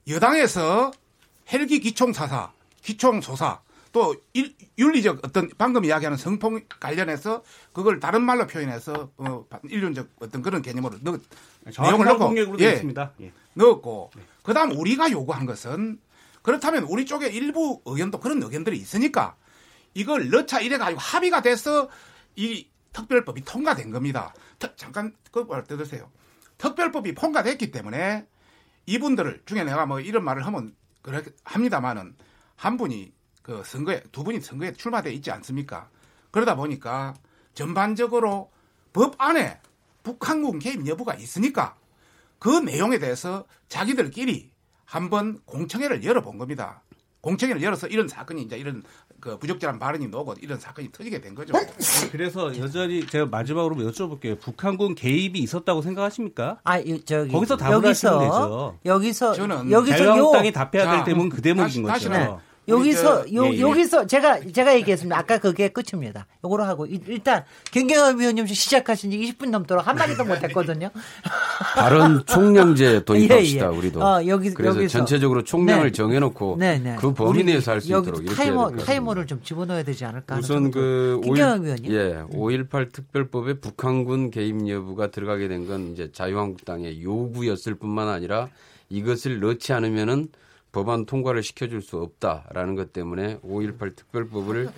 [0.08, 0.92] 여당에서
[1.52, 7.44] 헬기 기총 사사, 기총소사, 또 일- 윤리적 어떤 방금 이야기하는 성폭 관련해서
[7.74, 11.20] 그걸 다른 말로 표현해서 어, 인륜적 어떤 그런 개념으로 넣,
[11.80, 13.14] 내용을 넣고 예, 있습니다.
[13.22, 13.32] 예.
[13.54, 14.12] 넣었고
[14.44, 16.00] 그다음 우리가 요구한 것은
[16.42, 19.36] 그렇다면 우리 쪽에 일부 의견도 그런 의견들이 있으니까
[19.94, 21.90] 이걸 넣자 이래 가지고 합의가 돼서
[22.36, 24.34] 이 특별법이 통과된 겁니다.
[24.60, 26.10] 特- 잠깐 그걸 뜯으세요.
[26.58, 28.26] 특별법이 통과됐기 때문에
[28.86, 32.16] 이분들을 중에 내가 뭐 이런 말을 하면 그렇 합니다만은
[32.56, 33.12] 한 분이
[33.44, 35.90] 그 선거에 두 분이 선거에 출마돼 있지 않습니까?
[36.32, 37.14] 그러다 보니까
[37.54, 38.52] 전반적으로
[38.94, 39.60] 법 안에
[40.04, 41.76] 북한군 개입 여부가 있으니까
[42.40, 44.52] 그 내용에 대해서 자기들끼리
[44.86, 46.82] 한번 공청회를 열어본 겁니다.
[47.22, 48.84] 공청회를 열어서 이런 사건이 이제 이런
[49.20, 51.54] 그 부적절한 발언이 나오고 이런 사건이 터지게 된 거죠.
[52.12, 54.40] 그래서 여전히 제가 마지막으로 여쭤볼게요.
[54.40, 56.60] 북한군 개입이 있었다고 생각하십니까?
[56.64, 58.80] 아, 이- 저기 거기서 답을 하시면 여기서 되죠.
[58.86, 61.92] 여기서 저는 여기서 요 자유한국당이 답해야 자, 될 때문은 그 대목인 다시- 거죠.
[61.94, 63.60] 다시는 여기서 요 예, 예.
[63.62, 65.18] 여기서 제가 제가 얘기했습니다.
[65.18, 66.26] 아까 그게 끝입니다.
[66.44, 70.90] 요거로 하고 일- 일단 김경엽 위원님 시작하신 지 20분 넘도록 한 마디도 못 했거든요.
[71.76, 73.78] 발언 총량제 도입합시다 예, 예.
[73.78, 74.04] 우리도.
[74.04, 74.98] 어, 여기- 그래서 여기서.
[75.00, 75.92] 전체적으로 총량을 네.
[75.92, 76.96] 정해놓고 네, 네.
[77.00, 81.64] 그 범위 내에서 할 수 있도록 타이머 타이머를 좀 집어넣어야 되지 않을까 우선 그 5.1,
[81.64, 81.92] 위원님.
[81.94, 88.48] 예, 5.18 특별법에 북한군 개입 여부가 들어가게 된 건 이제 자유한국당의 요구였을 뿐만 아니라
[88.90, 90.28] 이것을 넣지 않으면은
[90.72, 94.70] 법안 통과를 시켜줄 수 없다라는 것 때문에 5.18 특별법을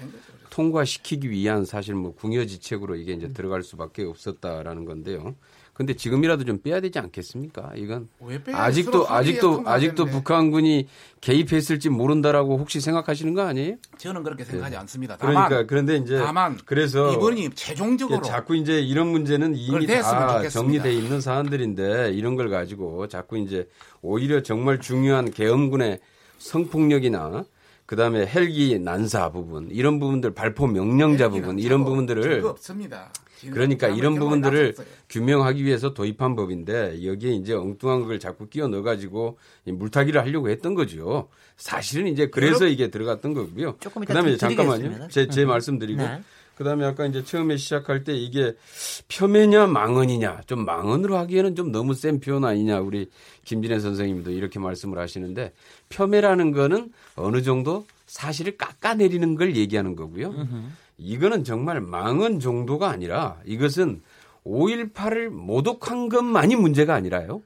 [0.50, 5.36] 통과시키기 위한 사실 뭐 궁여지책으로 이게 이제 들어갈 수밖에 없었다라는 건데요.
[5.80, 7.72] 근데 지금이라도 좀 빼야 되지 않겠습니까?
[7.78, 10.08] 이건 왜 빼야 아직도 아직도 아직도.
[10.08, 10.90] 북한군이
[11.22, 13.78] 개입했을지 모른다라고 혹시 생각하시는 거 아니에요?
[13.98, 15.16] 저는 그렇게 생각하지 않습니다.
[15.18, 20.50] 다만 그러니까 그런데 이제 다만 그래서 이번이 최종적으로 자꾸 이제 이런 문제는 이미 다.
[20.50, 23.66] 정리돼 있는 사안들인데 이런 걸 가지고 자꾸 이제
[24.02, 26.00] 오히려 정말 중요한 계엄군의
[26.40, 27.46] 성폭력이나
[27.86, 33.14] 그다음에 헬기 난사 부분 이런 부분들 발포 명령자 부분 이런 부분들을 없습니다.
[33.52, 34.76] 그러니까 이런 부분들을.
[35.10, 40.76] 규명하기 위해서 도입한 법인데 여기에 이제 엉뚱한 걸 자꾸 끼워 넣어가지고 이 물타기를 하려고 했던
[40.76, 41.30] 거죠.
[41.58, 43.76] 사실은 이제 그래서 이게 들어갔던 거고요.
[43.78, 44.78] 그다음에 좀 잠깐만요.
[44.78, 45.08] 드리겠습니다.
[45.10, 45.48] 제, 제 음.
[45.48, 46.22] 말씀드리고 네.
[46.56, 48.54] 그다음에 아까 이제 처음에 시작할 때 이게
[49.08, 53.10] 폄훼냐 망언이냐 좀 망언으로 하기에는 좀 너무 센 표현 아니냐 우리
[53.46, 55.54] 김진애 선생님도 이렇게 말씀을 하시는데
[55.88, 60.34] 폄훼라는 거는 어느 정도 사실을 깎아내리는 걸 얘기하는 거고요.
[61.00, 64.02] 이거는 정말 망언 정도가 아니라 이것은
[64.46, 67.42] 5.18을 모독한 것만이 문제가 아니라요.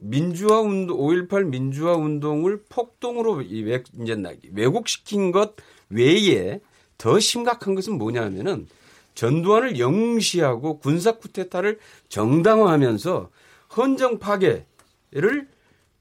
[0.00, 5.54] 민주화 운동, 5.18 민주화 운동을 폭동으로 이제 나- 왜곡시킨 것
[5.90, 6.60] 외에
[6.96, 8.66] 더 심각한 것은 뭐냐면은
[9.14, 13.30] 전두환을 영시하고 군사 쿠데타를 정당화하면서
[13.76, 15.48] 헌정 파괴를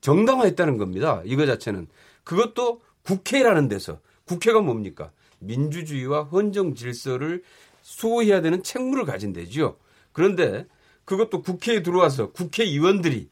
[0.01, 1.21] 정당화했다는 겁니다.
[1.25, 1.87] 이거 자체는
[2.23, 5.11] 그것도 국회라는 데서 국회가 뭡니까?
[5.39, 7.43] 민주주의와 헌정 질서를
[7.81, 9.77] 수호해야 되는 책무를 가진 데죠.
[10.11, 10.67] 그런데
[11.05, 13.29] 그것도 국회에 들어와서 국회의원들이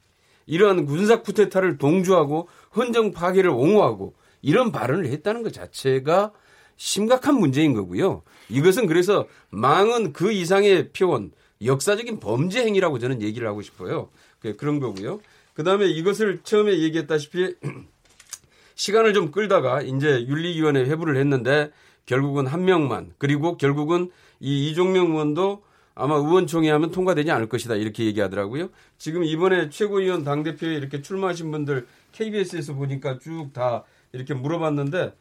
[0.48, 6.32] 이러한 군사 쿠데타를 동조하고 헌정 파괴를 옹호하고 이런 발언을 했다는 것 자체가
[6.78, 8.24] 심각한 문제인 거고요.
[8.50, 11.32] 이것은 그래서 망은 그 이상의 표현,
[11.64, 14.10] 역사적인 범죄 행위라고 저는 얘기를 하고 싶어요.
[14.40, 15.20] 그- 그런 거고요.
[15.54, 17.56] 그 다음에 이것을 처음에 얘기했다시피
[18.76, 21.72] 시간을 좀 끌다가 이제 윤리위원회 회부를 했는데
[22.08, 25.62] 결국은 한 명만 그리고 결국은 이 이종명 의원도
[25.94, 28.70] 아마 의원총회 하면 통과되지 않을 것이다 이렇게 얘기하더라고요.
[28.98, 35.14] 지금 이번에 최고위원 당 대표에 이렇게 출마하신 분들 KBS에서 보니까 쭉 다 이렇게 물어봤는데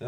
[0.00, 0.06] 어,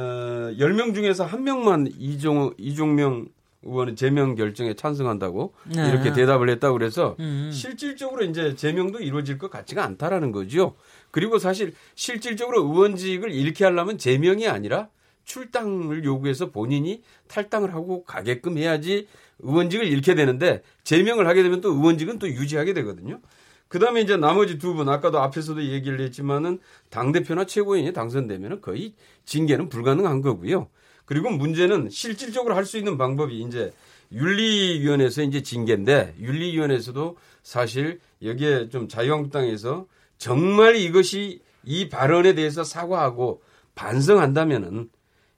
[0.58, 3.28] 10명 중에서 한 명만 이종 이종명
[3.64, 5.88] 의원은 제명 결정에 찬성한다고 네.
[5.88, 7.50] 이렇게 대답을 했다고 그래서 음.
[7.52, 10.74] 실질적으로 이제 제명도 이루어질 것 같지가 않다라는 거죠.
[11.10, 14.88] 그리고 사실 실질적으로 의원직을 잃게 하려면 제명이 아니라
[15.24, 19.06] 출당을 요구해서 본인이 탈당을 하고 가게끔 해야지
[19.40, 23.20] 의원직을 잃게 되는데 제명을 하게 되면 또 의원직은 또 유지하게 되거든요.
[23.68, 26.58] 그다음에 이제 나머지 두 분 아까도 앞에서도 얘기를 했지만은
[26.90, 30.68] 당 대표나 최고위원이 당선되면은 거의 징계는 불가능한 거고요.
[31.06, 33.72] 그리고 문제는 실질적으로 할 수 있는 방법이 이제
[34.12, 39.87] 윤리위원회에서 이제 징계인데 윤리위원회에서도 사실 여기에 좀 자유한국당에서
[40.18, 43.42] 정말 이것이 이 발언에 대해서 사과하고
[43.74, 44.90] 반성한다면은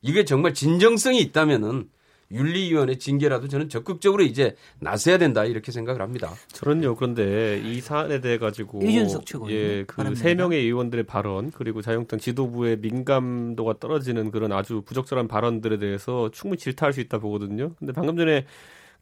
[0.04, 1.88] 이게 정말 진정성이 있다면은
[2.30, 6.32] 윤리위원회 징계라도 저는 적극적으로 이제 나서야 된다 이렇게 생각을 합니다.
[6.48, 9.52] 저는요 그런데 이 사안에 대해 가지고 이준석 최고위원.
[9.52, 10.22] 예, 그 바랍니다.
[10.22, 16.58] 세 명의 의원들의 발언 그리고 자유한국당 지도부의 민감도가 떨어지는 그런 아주 부적절한 발언들에 대해서 충분히
[16.58, 17.72] 질타할 수 있다 보거든요.
[17.78, 18.46] 근데 방금 전에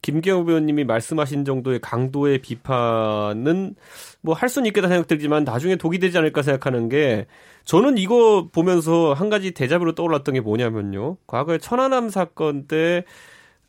[0.03, 3.75] 김경호 의원님이 말씀하신 정도의 강도의 비판은
[4.21, 7.25] 뭐 할 수는 있겠다 생각들지만 나중에 독이 되지 않을까 생각하는 게
[7.65, 11.17] 저는 이거 보면서 한 가지 대자뷰로 떠올랐던 게 뭐냐면요.
[11.25, 13.05] 과거에 천안함 사건 때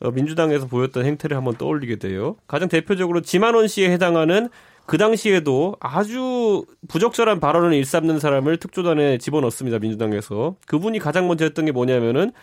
[0.01, 2.35] 어, 민주당에서 보였던 행태를 한번 떠올리게 돼요.
[2.47, 4.49] 가장 대표적으로 지만원 씨에 해당하는
[4.85, 9.79] 그 당시에도 아주 부적절한 발언을 일삼는 사람을 특조단에 집어넣습니다.
[9.79, 10.57] 민주당에서.
[10.67, 12.33] 그분이 가장 먼저 했던 게 뭐냐면은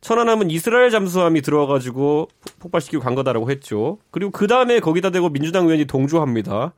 [0.00, 2.28] 천안함은 이스라엘 잠수함이 들어와가지고
[2.60, 3.98] 폭발시키고 간 거다라고 했죠.
[4.10, 6.72] 그리고 그 다음에 거기다 대고 민주당 의원이 동조합니다.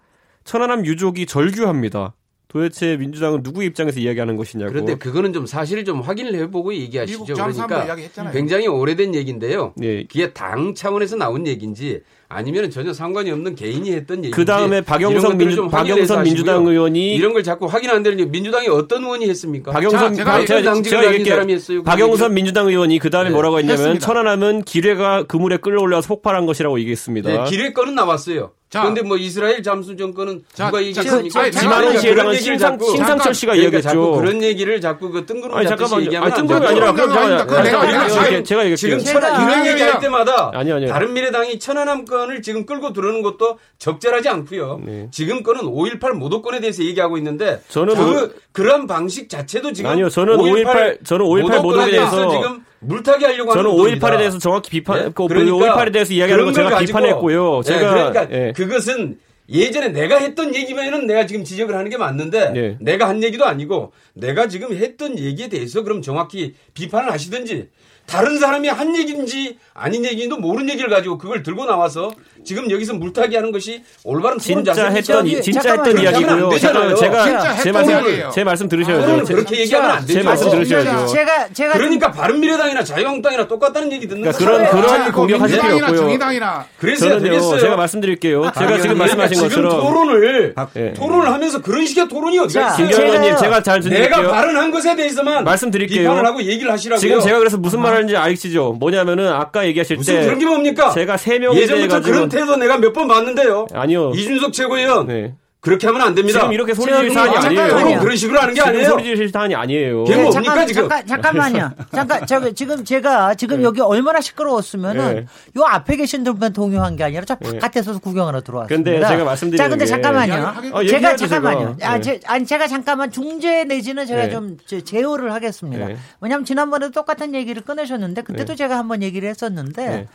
[0.44, 2.14] 천안함 유족이 절규합니다.
[2.48, 4.72] 도대체 민주당은 누구 입장에서 이야기하는 것이냐고.
[4.72, 7.24] 그런데 그거는 좀 사실을 좀 확인을 해보고 얘기하시죠.
[7.24, 8.32] 그러니까 이야기했잖아요.
[8.32, 9.72] 굉장히 오래된 얘기인데요.
[9.82, 10.02] 예.
[10.02, 12.02] 그게 당 차원에서 나온 얘기인지
[12.32, 16.22] 아니면 전혀 상관이 없는 개인이 했던 얘기인지 그 다음에 박영선 민주, 박영선.
[16.22, 19.72] 민주당 의원이 이런 걸 자꾸 확인 안 되는 게 민주당이 어떤 의원이 했습니까?
[19.72, 21.34] 박영선 자, 박- 제가 제가, 제가 얘기할게요.
[21.34, 21.78] 사람이 했어요.
[21.78, 22.32] 그 박영선.
[22.32, 24.06] 민주당 의원이 그 다음에 네, 뭐라고 했냐면 했습니다.
[24.06, 27.30] 천안함은 기뢰가 그물에 끌어올려서 폭발한 것이라고 얘기했습니다.
[27.30, 28.52] 네, 기뢰 건은 나왔어요.
[28.70, 28.82] 자.
[28.82, 31.42] 그런데 뭐 이스라엘 잠수 정권은 자, 누가 자, 얘기했습니까?
[31.42, 34.12] 그- 자, 지만원 신상, 자꾸- 신상철 씨가 자꾸 이야기했죠.
[34.12, 35.96] 그런 얘기를 자꾸 그 뜬구름 아니 잡듯이.
[36.02, 36.54] 얘기하면 아니 되죠.
[36.54, 37.38] 아니라 그럼 아닙니다.
[37.38, 37.46] 잠깐만요.
[37.48, 38.42] 그건 내가 아니, 제가, 거예요.
[38.44, 38.98] 제가 지금.
[39.00, 40.88] 천안 이런 얘기할 때마다 아니요, 아니요.
[40.88, 44.80] 다른 미래당이 천안함 건을 지금 끌고 들어오는 것도 적절하지 않고요.
[44.86, 45.08] 네.
[45.10, 50.08] 지금 건은 5.18 모독권에 대해서 얘기하고 있는데 저는 그 뭐- 그런 방식 자체도 지금 아니요,
[50.08, 54.18] 저는 5.18 저는 5.18 모독에 대해서 지금 물타기 하려고 저는 하는 5.18에 겁니다.
[54.18, 55.10] 대해서 정확히 비판, 네?
[55.14, 57.62] 그 그러니까 5.18에 대해서 이야기하는 거 제가 비판했고요.
[57.64, 58.52] 네, 제가 그러니까 예.
[58.52, 62.76] 그것은 예전에 내가 했던 얘기면은 내가 지금 지적을 하는 게 맞는데 네.
[62.80, 67.68] 내가 한 얘기도 아니고 내가 지금 했던 얘기에 대해서 그럼 정확히 비판을 하시든지
[68.06, 72.12] 다른 사람이 한 얘기인지 아닌 얘기인도 모르는 얘기를 가지고 그걸 들고 나와서
[72.44, 74.94] 지금 여기서 물타기 하는 것이 올바른 토론 진짜 자세입니까?
[74.96, 75.72] 했던 이- 진짜.
[75.72, 76.44] 했던 이야기고요.
[76.44, 76.94] 안 되잖아요.
[76.96, 78.30] 제가 제 말씀.
[78.32, 79.24] 제 말씀 들으셔야죠.
[79.24, 80.26] 제- 그렇게 얘기하면 안제 되죠.
[80.28, 81.06] 말씀 들으셔야죠.
[81.06, 84.70] 제가 제가 좀- 그러니까 바른 미래당이나 자유한국당이나 똑같다는 얘기 듣는 그러니까 거예요.
[84.70, 85.96] 그런 그런 공격하실 필요 없고요.
[85.96, 87.28] 정의당이나 그래서야 저는요.
[87.30, 87.60] 되겠어요.
[87.60, 88.42] 제가 말씀드릴게요.
[88.58, 90.92] 제가 아니, 지금 아니, 말씀하신 지금 것처럼 토론을 예.
[90.94, 93.36] 토론을 하면서 그런 식의 토론이 어디가 제가요.
[93.36, 94.30] 제가 잘 내가 들을게요.
[94.30, 96.00] 발언한 것에 대해서만 말씀드릴게요.
[96.00, 97.00] 비판을 하고 얘기를 하시라고요.
[97.00, 98.76] 지금 제가 그래서 무슨 말 하는지 아시죠?
[98.78, 100.90] 뭐냐면은 아까 얘기하실 무슨 때 그런 게 뭡니까?
[100.90, 103.66] 제가 세 명에 대해 가지고 태도 내가 몇 번 봤는데요.
[103.74, 104.12] 아니요.
[104.14, 105.34] 이준석 최고위원 네.
[105.62, 106.40] 그렇게 하면 안 됩니다.
[106.40, 107.54] 지금 이렇게 소리 지를 사안이 아, 아니에요.
[107.60, 107.88] 잠깐만요.
[107.90, 108.88] 토론 그런 식으로 하는 게 지금 아니에요.
[108.92, 110.04] 소리 지르실 사안이 아니에요.
[110.04, 110.82] 걔 네, 뭡니까, 잠깐, 지금?
[110.88, 111.70] 잠깐, 잠깐만요.
[111.92, 115.26] 잠깐, 저, 지금 제가 지금 여기 얼마나 시끄러웠으면은 네.
[115.58, 118.90] 요 앞에 계신 분만 동요한 게 아니라 저 바깥에서 구경하러 들어왔습니다.
[118.90, 120.32] 근데 제가 말씀드리는 자, 근데 게- 잠깐만요.
[120.34, 121.76] 이야기하겠- 어, 제가 잠깐만요.
[121.78, 121.90] 제가.
[121.92, 122.00] 아, 네.
[122.00, 124.30] 제, 아니 제가 잠깐만 중재 내지는 제가 네.
[124.30, 125.88] 좀 제- 제어를 하겠습니다.
[125.88, 125.96] 네.
[126.22, 130.06] 왜냐하면 지난번에도 똑같은 얘기를 꺼내셨는데 그때도 제가 한번 얘기를 했었는데 네.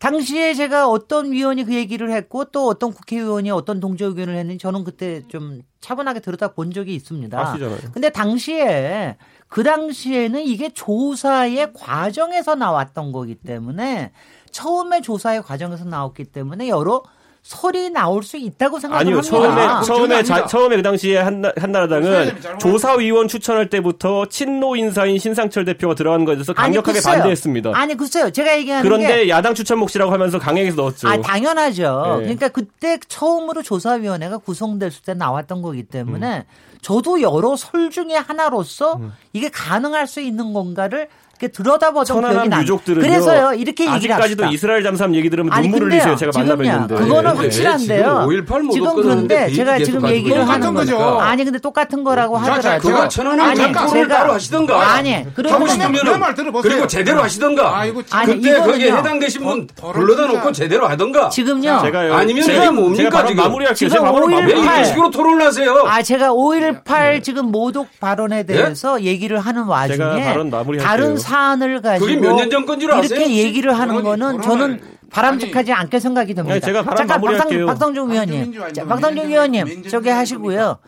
[0.00, 4.82] 당시에 제가 어떤 위원이 그 얘기를 했고 또 어떤 국회의원이 어떤 동조 의견을 했는지 저는
[4.82, 7.38] 그때 좀 차분하게 들여다 본 적이 있습니다.
[7.38, 7.78] 아시잖아요.
[7.92, 14.12] 근데 당시에 그 당시에는 이게 조사의 과정에서 나왔던 거기 때문에
[14.50, 17.02] 처음에 조사의 과정에서 나왔기 때문에 여러
[17.42, 19.22] 설이 나올 수 있다고 아니요, 생각합니다.
[19.22, 20.46] 처음에 아, 처음에 자.
[20.46, 26.52] 처음에 그 당시에 한나, 한나라당은 조사위원 추천할 때부터 친노 인사인 신상철 대표가 들어간 거에 대해서
[26.56, 27.14] 아니, 강력하게 글쎄요.
[27.14, 27.72] 반대했습니다.
[27.74, 31.08] 아니 글쎄요, 제가 얘기하는 그런데 게 야당 추천 몫이라고 하면서 강행해서 넣었죠.
[31.08, 32.16] 아, 당연하죠.
[32.18, 32.22] 네.
[32.24, 36.44] 그러니까 그때 처음으로 조사위원회가 구성됐을 때 나왔던 거기 때문에
[36.82, 39.00] 저도 여러 설 중에 하나로서
[39.32, 41.08] 이게 가능할 수 있는 건가를
[41.48, 42.60] 들여다보던 기억이 천안함 나.
[42.62, 43.00] 유족들은요.
[43.06, 44.54] 그래서요 이렇게 얘기를 아직까지도 합시다.
[44.54, 46.16] 이스라엘 잠수함 얘기 들으면 아니, 눈물을 흘리세요.
[46.16, 46.54] 제가 지금요.
[46.56, 46.88] 만나뵀는데.
[46.98, 48.28] 그거는 네, 확실한데요.
[48.30, 50.96] 지금 5.18못 지금 그런데 그 제가 지금 얘기를 하는 거죠.
[50.98, 51.24] 거니까.
[51.28, 54.92] 아니 근데 똑같은 거라고 하더라도 그거 천안함 제가- 따로 하시던가.
[54.94, 56.34] 아니 하고 그러면 싶으면.
[56.62, 57.78] 그리고 제대로 하시던가.
[57.78, 58.96] 아이고, 아니, 그때 거기에 이거는요.
[58.98, 60.26] 해당되신 분 더- 불러다.
[60.26, 61.28] 놓고 제대로 하던가.
[61.28, 61.80] 지금요.
[61.82, 62.14] 제가요.
[62.14, 63.42] 아니면 제가, 이게 뭡니까, 제가 지금?
[63.42, 63.74] 마무리할게요.
[63.76, 64.60] 지금 제가 바로 5.18왜 마무리.
[64.60, 65.84] 이런 식으로 토론을 하세요?
[65.86, 70.50] 아 제가 5.18 지금 모독 발언에 대해서 얘기를 하는 와중에 제가.
[70.82, 73.20] 다른 사안을 가지고 그게 몇 년 전 건줄 이렇게 아세요?
[73.28, 76.54] 얘기를 하는 아니, 거는 저는 바람직하지 않게 생각이 듭니다.
[76.54, 77.66] 아니, 제가 잠깐 마무리할게요.
[77.66, 80.78] 박성, 중 위원님, 자, 몇년 위원님 몇 하시고요.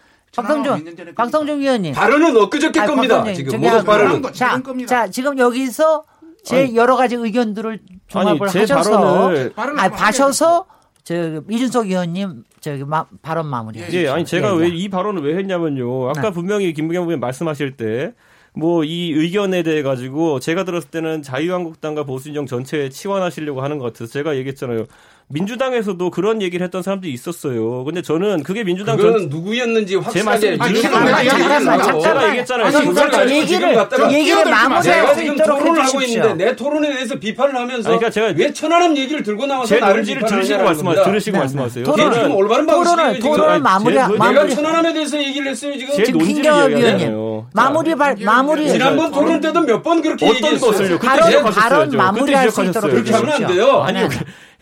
[0.71, 1.93] 년몇년 전에 박성중 위원님.
[1.95, 3.17] 발언은 엊그저께 아니, 겁니다.
[3.19, 3.85] 박성중, 지금 모독.
[3.85, 4.23] 발언은.
[4.23, 4.63] 거 자.
[4.87, 6.05] 자, 지금 여기서
[6.45, 9.31] 제 여러 가지 의견들을 종합을 아니, 제 하셔서
[9.77, 10.67] 아, 봐셔서
[11.05, 13.81] 저 이준석 의원님 저기 마- 발언 마무리.
[13.91, 14.75] 예, 아니 제가 예, 왜 예.
[14.75, 16.11] 이 발언을 왜 했냐면요.
[16.11, 16.31] 아까 네.
[16.31, 18.13] 분명히 김부겸 의원 말씀하실 때
[18.55, 24.13] 뭐 이 의견에 대해 가지고 제가 들었을 때는 자유한국당과 보수진영 전체에 치환하시려고 하는 것 같아서
[24.13, 24.87] 제가 얘기했잖아요.
[25.29, 27.85] 민주당에서도 그런 얘기를 했던 사람들이 있었어요.
[27.85, 30.59] 근데 저는 그게 민주당 전 그거는 누구였는지 확실하게.
[30.83, 32.67] 잠깐만, 제가 얘기했잖아요.
[32.67, 33.19] 아니, 지금 그걸 그렇죠.
[33.19, 34.45] 가지고 얘기를 지금 갖다가 얘기를.
[34.45, 36.03] 마무리할 수 지금 있도록 토론을 하고.
[36.03, 39.81] 있는데 내 토론에 대해서 비판을 하면서 아니, 그러니까 제가 왜 천안함 얘기를 들고 나와서 제
[39.81, 41.03] 나를 논지를 들으시고 말씀하.
[41.03, 41.85] 들으시고 네, 말씀하세요.
[41.85, 41.91] 네.
[41.91, 42.85] 토론을- 지금 올바른 지금.
[43.21, 45.97] 토론을 마무리 제- 그 내가 마무리 천안함에 대해서 얘기를 했어요 지금.
[45.97, 46.79] 제 지금 이야기하잖아요.
[46.79, 50.71] 위원님 마무리 발 마무리 지난번 토론 때도 몇 번 그렇게 어떤 얘기했어요.
[50.71, 50.99] 것을요?
[50.99, 51.45] 그때 발언.
[51.53, 52.91] 발언 그때 마무리할 수 있도록.
[52.91, 53.47] 그렇게 하면 안.
[53.47, 53.83] 돼요.
[53.83, 54.09] 아니요.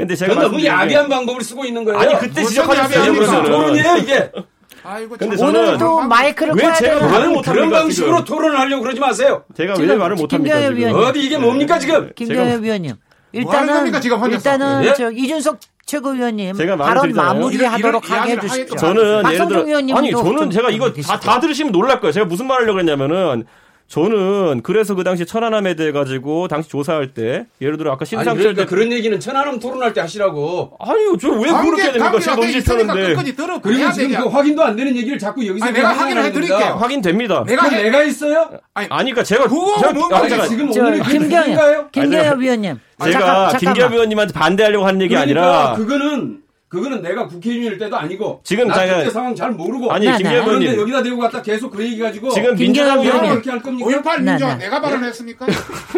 [0.00, 0.06] 네.
[0.06, 1.98] 근데 제가 너무 야비한 방법을 쓰고 있는 거예요.
[2.00, 2.42] 아니 그때.
[2.42, 3.42] 야비한 무슨.
[3.44, 4.32] 토론이에요 이게?
[4.82, 5.46] 아이고, 근데 참.
[5.52, 8.24] 저는 오늘도 마이크를 왜 제가 말을 못 그런 합니까, 방식으로 지금?
[8.24, 9.44] 토론을 하려고 그러지 마세요.
[9.54, 10.76] 제가 왜 말을 못 합니까 지금?
[10.76, 11.02] 위원님.
[11.04, 12.10] 어디 이게 뭡니까 지금?
[12.14, 12.90] 김경엽 위원님.
[12.92, 12.98] 하는
[13.32, 14.36] 일단은 겁니까, 지금 혼자서?
[14.54, 14.94] 일단은 예?
[14.94, 17.12] 저 이준석 최고위원님 제가 말을 발언.
[17.12, 18.34] 마무리하도록 하게.
[18.36, 18.76] 하겠죠.
[18.76, 20.90] 저는 예를 박성중 들어 의원님도 아니 저는 좀 제가 이거.
[20.92, 22.12] 다, 다 들으시면 놀랄 거예요.
[22.12, 23.44] 제가 무슨 말을 하려고 했냐면은
[23.90, 28.36] 저는 그래서 그 당시 천안함에 대해 가지고 당시 조사할 때 예를 들어 아까 아니 신상철
[28.36, 30.76] 그러니까 대 그런 얘기는 천안함 토론할 때 하시라고.
[30.78, 32.20] 아니요 저 왜 그렇게 됩니까?
[32.20, 33.60] 제가 끝까지 들어.
[33.60, 34.16] 그리고 지금.
[34.22, 36.56] 그 확인도 안 되는 얘기를 자꾸 여기서 아니, 내가 확인하는 확인해 겁니다.
[36.56, 36.76] 드릴게요.
[36.80, 37.44] 확인됩니다.
[37.44, 37.82] 내가 해.
[37.82, 38.50] 내가 있어요?
[38.74, 41.90] 아니, 아니 그러니까 제가 그거 제가- 뭐- 아니, 아니, 제가 지금 저 오늘 그 김경엽?
[41.92, 42.78] 김경엽 위원님.
[43.02, 43.92] 제가 잠깐만.
[43.92, 46.38] 의원님한테 반대하려고 하는 얘기 그러니까 아니라 그거는
[46.70, 50.36] 그거는 내가 국회의원일 때도 아니고 지금 나 제가- 그때 상황 잘 모르고 아니 네, 네.
[50.36, 53.30] 의원님 여기다 대고 갖다 계속 그 얘기 가지고 지금 김기현 민주당이 의원님.
[53.32, 53.90] 그렇게 할 겁니까?
[53.90, 54.64] 5.18 민주화 네, 네.
[54.66, 55.46] 내가 발언했습니까?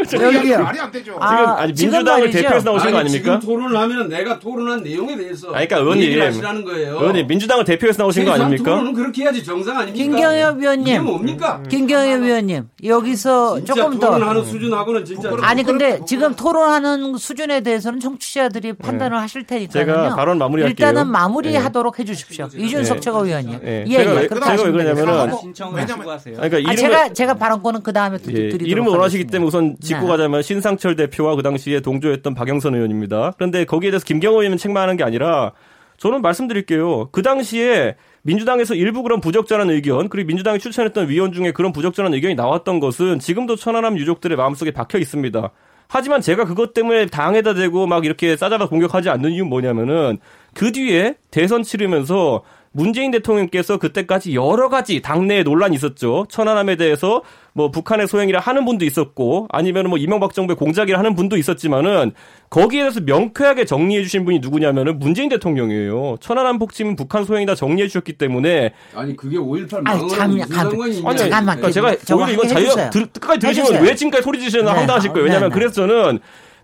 [0.09, 0.63] 저기요.
[0.63, 1.17] 말이 안 되죠.
[1.21, 2.31] 아, 지금 아니 민주당을.
[2.31, 3.39] 대표해서 나오신 거 아니, 아닙니까?
[3.39, 6.23] 지금 토론을 하면 내가 토론한 내용에 대해서 아니, 그러니까 의원님.
[6.23, 6.95] 하시라는 거예요.
[7.01, 8.65] 의원님 민주당을 대표해서 나오신 거 아닙니까?
[8.65, 10.03] 토론은 그렇게 해야지 정상 아닙니까?
[10.03, 10.87] 김경엽 위원님.
[10.87, 11.63] 이게 뭡니까?
[11.69, 18.01] 김경엽 위원님 여기서 진짜 조금 더 토론하는 수준하고는 진짜 아니 근데 지금 토론하는 수준에 대해서는
[18.01, 19.85] 청취자들이 판단을 하실 테니까요.
[19.85, 19.93] 네.
[19.93, 20.87] 제가 발언 마무리 할게요.
[20.89, 22.49] 일단은 마무리하도록 해주십시오.
[22.57, 23.01] 이준석 네.
[23.01, 23.61] 최고위원님.
[23.63, 23.85] 네.
[23.89, 25.37] 예, 제가 예, 제가 왜 그러냐면은.
[25.37, 26.37] 신청을 하세요.
[26.37, 29.25] 그러니까 아, 이름을 제가 제가 발언권은 그 다음에 예, 드리도록 이름을 원하시기.
[29.25, 30.07] 때문에 우선 짚고 네.
[30.09, 33.33] 가자면 신상철 대표와 그 당시에 동조했던 박영선 의원입니다.
[33.37, 35.53] 그런데 거기에 대해서 김경호 의원은 책망하는 게 아니라
[35.99, 37.09] 저는 말씀드릴게요.
[37.13, 42.35] 그 당시에 민주당에서 일부 그런 부적절한 의견 그리고 민주당이 추천했던 위원 중에 그런 부적절한 의견이
[42.35, 45.51] 나왔던 것은 지금도 천안함 유족들의 마음속에 박혀 있습니다.
[45.89, 50.19] 하지만 제가 그것 때문에 당에다 대고 막 이렇게 싸잡아 공격하지 않는 이유는 뭐냐면은
[50.55, 52.43] 그 뒤에 대선 치르면서
[52.75, 56.25] 문재인 대통령께서 그때까지 여러 가지 당내에 논란이 있었죠.
[56.31, 57.21] 천안함에 대해서
[57.53, 62.13] 뭐 북한의 소행이라 하는 분도 있었고 아니면 뭐 이명박 정부의 공작이라 하는 분도 있었지만은
[62.49, 66.17] 거기에 대해서 명쾌하게 정리해 주신 분이 누구냐면은 문재인 대통령이에요.
[66.21, 71.07] 천안함 폭침은 북한 소행이다 정리해 주셨기 때문에 아니 그게 5.18 아니, 망언은 잠- 무슨?
[71.07, 71.57] 아니, 잠깐만.
[71.61, 73.83] 그러니까 제가 오히려 이건 자유 끝까지 들으시면 해주세요.
[73.83, 74.79] 왜 지금까지 소리 지르시나 네.
[74.79, 75.25] 황당하실 거예요.
[75.25, 75.55] 네, 왜냐하면 네.
[75.55, 76.21] 그래서 저는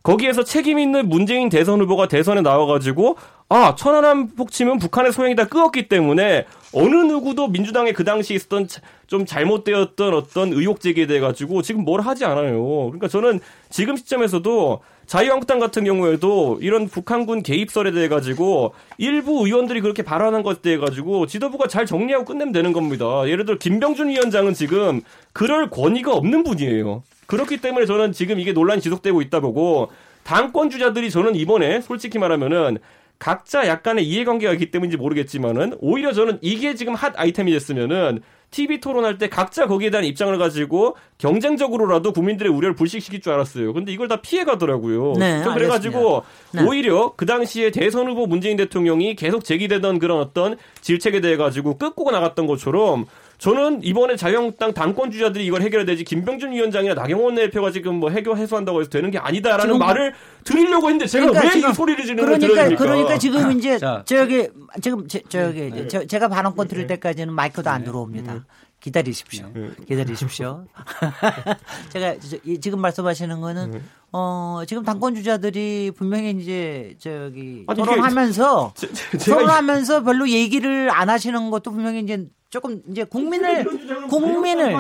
[0.09, 3.19] 거기에서 책임 있는 문재인 대선 후보가 대선에 나와가지고
[3.51, 9.27] 아 천안함 폭침은 북한의 소행이다 끄었기 때문에 어느 누구도 민주당에 그 당시 있었던 자- 좀
[9.27, 12.87] 잘못되었던 어떤 의혹 제기에 대해 가지고 지금 뭘 하지 않아요.
[12.87, 20.03] 그러니까 저는 지금 시점에서도 자유한국당 같은 경우에도 이런 북한군 개입설에 대해 가지고 일부 의원들이 그렇게
[20.03, 23.27] 발언한 것에 대해 가지고 지도부가 잘 정리하고 끝내면 되는 겁니다.
[23.27, 25.01] 예를 들어 김병준 위원장은 지금
[25.33, 27.03] 그럴 권위가 없는 분이에요.
[27.25, 29.91] 그렇기 때문에 저는 지금 이게 논란이 지속되고 있다 보고
[30.25, 32.77] 당권 주자들이 저는 이번에 솔직히 말하면은
[33.19, 39.19] 각자 약간의 이해관계가 있기 때문인지 모르겠지만은 오히려 저는 이게 지금 핫 아이템이 됐으면은 TV 토론할
[39.19, 43.73] 때 각자 거기에 대한 입장을 가지고 경쟁적으로라도 국민들의 우려를 불식시킬 줄 알았어요.
[43.73, 45.15] 근데 이걸 다 피해 가더라고요.
[45.19, 46.23] 네, 저 그래가지고
[46.53, 46.65] 네.
[46.65, 52.11] 오히려 그 당시에 대선 후보 문재인 대통령이 계속 제기되던 그런 어떤 질책에 대해 가지고 끄고
[52.11, 53.07] 나갔던 것처럼
[53.39, 58.37] 저는 이번에 자유한국당 당권 주자들이 이걸 해결해야 되지 김병준 위원장이나 나경원 대표가 지금 뭐 해결
[58.37, 60.13] 해소한다고 해서 되는 게 아니다라는 말을
[60.45, 63.79] 드리려고 했는데 제가 그러니까 왜 지금- 이 소리를 지르는 걸 그러니까 들으니까 그러니까 지금 이제
[63.79, 64.03] 자.
[64.05, 64.49] 저기
[64.83, 68.45] 지금 제, 저기 저, 제가 발언권 드릴 때까지는 마이크도 안 들어옵니다.
[68.81, 69.51] 기다리십시오.
[69.55, 69.71] 네.
[69.87, 70.65] 기다리십시오.
[71.91, 72.15] 제가
[72.61, 73.81] 지금 말씀하시는 거는 네.
[74.13, 80.91] 어 지금 당권 주자들이 분명히 이제 저기 아니, 토론하면서 제- 제- 제가 토론하면서 별로 얘기를
[80.91, 83.67] 안 하시는 것도 분명히 이제 조금 이제 국민을
[84.09, 84.73] 국민을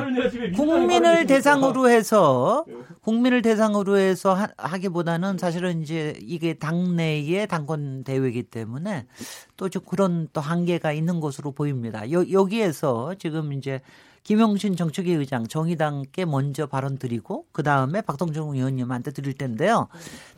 [0.52, 2.64] 국민을 대상으로 해서
[3.02, 9.04] 국민을 대상으로 해서 하, 하기보다는 사실은 이제 이게 당내의 당권 대회이기 때문에
[9.58, 12.10] 또 좀 그런 또 한계가 있는 것으로 보입니다.
[12.10, 13.82] 여, 여기에서 지금 이제
[14.28, 19.88] 김용신 정책위 의장 정의당께 먼저 발언 드리고 그 다음에 박동정 의원님한테 드릴 텐데요.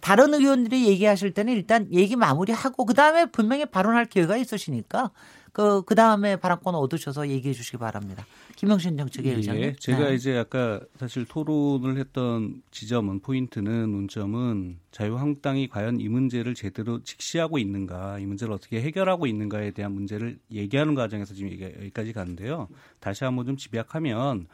[0.01, 5.11] 다른 의원들이 얘기하실 때는 일단 얘기 마무리하고 그 다음에 분명히 발언할 기회가 있으시니까
[5.53, 8.25] 그, 그 다음에 발언권 얻으셔서 얘기해 주시기 바랍니다.
[8.57, 9.63] 김영신 정책위 의장님.
[9.63, 10.15] 예, 제가 네.
[10.15, 18.19] 이제 아까 사실 토론을 했던 지점은 포인트는 논점은 자유한국당이 과연 이 문제를 제대로 직시하고 있는가,
[18.19, 22.69] 이 문제를 어떻게 해결하고 있는가에 대한 문제를 얘기하는 과정에서 지금 여기까지 가는데요.
[23.01, 24.47] 다시 한번 좀 집약하면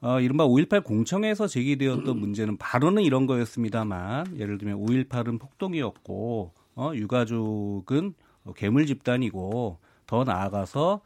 [0.00, 8.14] 어, 이른바 5.18 공청회에서 제기되었던 문제는 발언은 이런 거였습니다만 예를 들면 5.18은 폭동이었고 어, 유가족은
[8.56, 11.00] 괴물 집단이고 더 나아가서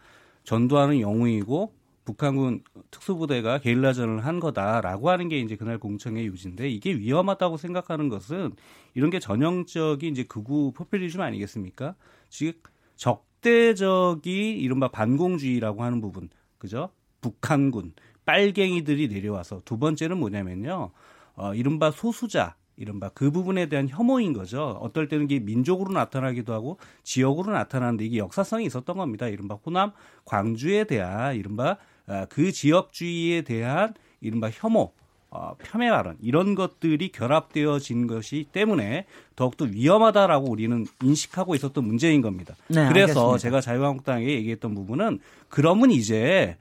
[0.44, 1.74] 전두환은 영웅이고
[2.04, 8.52] 북한군 특수부대가 게릴라전을 한 거다라고 하는 게 이제 그날 공청회 요지인데 이게 위험하다고 생각하는 것은
[8.94, 11.94] 이런 게 전형적인 이제 극우 포퓰리즘 아니겠습니까?
[12.30, 12.62] 즉
[12.96, 16.88] 적대적이 이른바 반공주의라고 하는 부분, 그죠?
[17.20, 17.92] 북한군
[18.24, 20.90] 빨갱이들이 내려와서 두 번째는 뭐냐면요,
[21.34, 24.78] 어, 이른바 소수자, 이른바 그 부분에 대한 혐오인 거죠.
[24.80, 29.26] 어떨 때는 이게 민족으로 나타나기도 하고 지역으로 나타나는데 이게 역사성이 있었던 겁니다.
[29.26, 29.92] 이른바 호남,
[30.24, 31.76] 광주에 대한 이른바
[32.06, 34.92] 아, 그 지역주의에 대한 이른바 혐오,
[35.30, 39.04] 어, 폄훼 발언 이런 것들이 결합되어진 것이 때문에
[39.36, 42.54] 더욱더 위험하다라고 우리는 인식하고 있었던 문제인 겁니다.
[42.68, 43.38] 네, 그래서 알겠습니다.
[43.38, 45.18] 제가 자유한국당에 얘기했던 부분은
[45.48, 46.56] 그러면 이제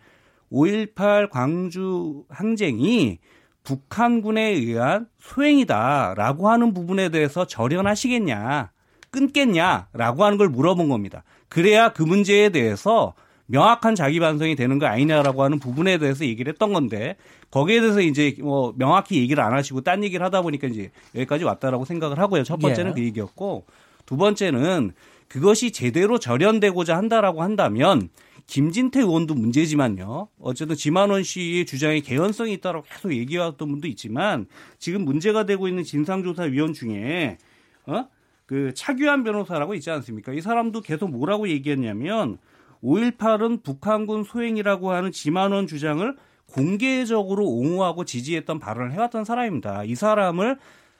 [0.51, 3.19] 5.18 광주 항쟁이
[3.67, 8.71] 북한군에 의한 소행이다라고 하는 부분에 대해서 절연하시겠냐,
[9.11, 11.25] 끊겠냐라고 하는 걸 물어본 겁니다.
[11.49, 13.13] 그래야 그 문제에 대해서
[13.47, 17.17] 명확한 자기 반성이 되는 거 아니냐라고 하는 부분에 대해서 얘기를 했던 건데
[17.51, 21.83] 거기에 대해서 이제 뭐 명확히 얘기를 안 하시고 딴 얘기를 하다 보니까 이제 여기까지 왔다라고
[21.83, 22.43] 생각을 하고요.
[22.43, 22.95] 첫 번째는 예.
[22.95, 23.65] 그 얘기였고
[24.05, 24.93] 두 번째는
[25.27, 28.07] 그것이 제대로 절연되고자 한다라고 한다면
[28.47, 30.29] 김진태 의원도 문제지만요.
[30.39, 34.47] 어쨌든 지만원 씨의 주장에 개연성이 있다라고 계속 얘기해왔던 분도 있지만
[34.79, 37.37] 지금 문제가 되고 있는 진상조사위원 중에
[37.85, 38.07] 어?
[38.45, 40.31] 그 차규환 변호사라고 있지 않습니까?
[40.31, 42.37] 이 사람도 계속 뭐라고 얘기했냐면
[42.81, 49.83] 5.18은 북한군 소행이라고 하는 지만원 주장을 공개적으로 옹호하고 지지했던 발언을 해왔던 사람입니다.
[49.83, 50.57] 이 사람을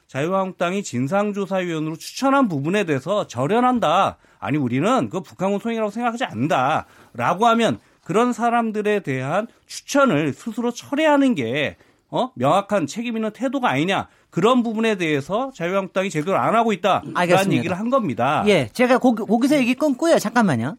[0.08, 4.16] 자유한국당이 진상조사위원으로 추천한 부분에 대해서 절연한다.
[4.40, 6.86] 아니 우리는 그 북한군 소행이라고 생각하지 않는다.
[7.12, 11.76] 라고 하면 그런 사람들에 대한 추천을 스스로 철회하는 게
[12.10, 12.30] 어?
[12.34, 14.08] 명확한 책임 있는 태도가 아니냐.
[14.30, 17.56] 그런 부분에 대해서 자유한국당이 제대로 안 하고 있다라는 알겠습니다.
[17.58, 18.44] 얘기를 한 겁니다.
[18.46, 20.18] 예, 제가 거기, 거기서 얘기 끊고요.
[20.18, 20.76] 잠깐만요.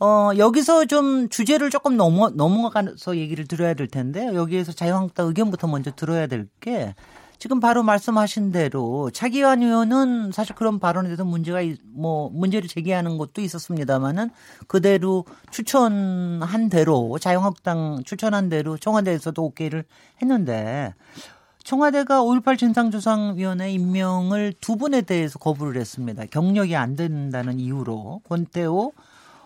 [0.00, 5.90] 어, 여기서 좀 주제를 조금 넘어, 넘어가서 얘기를 드려야 될 텐데, 여기에서 자유한국당 의견부터 먼저
[5.90, 6.94] 들어야 될 게,
[7.38, 13.16] 지금 바로 말씀하신 대로 차기환 의원은 사실 그런 발언에 대해서 문제가 있- 뭐 문제를 제기하는
[13.16, 14.30] 것도 있었습니다만은
[14.66, 19.84] 그대로 추천한 대로 자유한국당 추천한 대로 청와대에서도 오케이를
[20.20, 20.94] 했는데
[21.62, 26.24] 청와대가 5.18 진상조사위원회 임명을 두 분에 대해서 거부를 했습니다.
[26.30, 28.92] 경력이 안 된다는 이유로 권태호,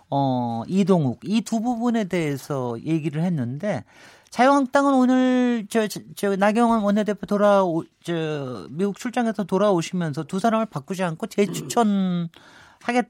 [0.09, 3.85] 어, 이동욱 이 두 부분에 대해서 얘기를 했는데
[4.33, 11.03] 자유한국당은 오늘 저, 저, 저 나경원 원내대표 돌아오 저 미국 출장에서 돌아오시면서 두 사람을 바꾸지
[11.03, 12.31] 않고 재추천하겠다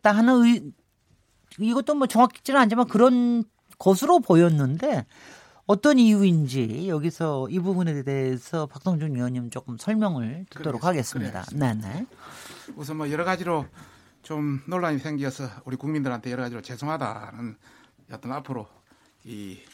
[0.02, 0.72] 하는 의,
[1.60, 3.44] 이것도 뭐 정확히는 않지만 그런
[3.78, 5.06] 것으로 보였는데
[5.66, 11.44] 어떤 이유인지 여기서 이 부분에 대해서 박성준 의원님 조금 설명을 듣도록 하겠습니다.
[11.54, 12.06] 네네.
[12.74, 13.66] 우선 뭐 여러 가지로
[14.22, 17.56] 좀 논란이 생겨서 우리 국민들한테 여러 가지로 죄송하다는
[18.10, 18.66] 어떤 앞으로
[19.24, 19.71] 이 어,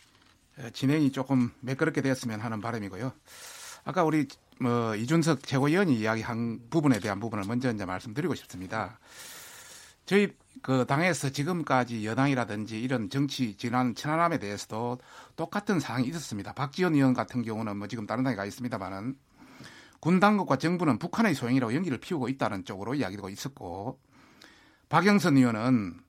[0.73, 3.13] 진행이 조금 매끄럽게 되었으면 하는 바람이고요.
[3.85, 4.27] 아까 우리
[4.61, 8.99] 뭐 이준석 최고위원이 이야기한 부분에 대한 부분을 먼저 이제 말씀드리고 싶습니다.
[10.05, 14.99] 저희 그 당에서 지금까지 여당이라든지 이런 정치 지난 천안함에 대해서도
[15.37, 16.53] 똑같은 사항이 있었습니다.
[16.55, 19.17] 박지원 의원 같은 경우는 뭐 지금 다른 당에 가 있습니다만은
[20.01, 23.99] 군 당국과 정부는 북한의 소행이라고 연기를 피우고 있다는 쪽으로 이야기도 있었고
[24.89, 26.01] 박영선 의원은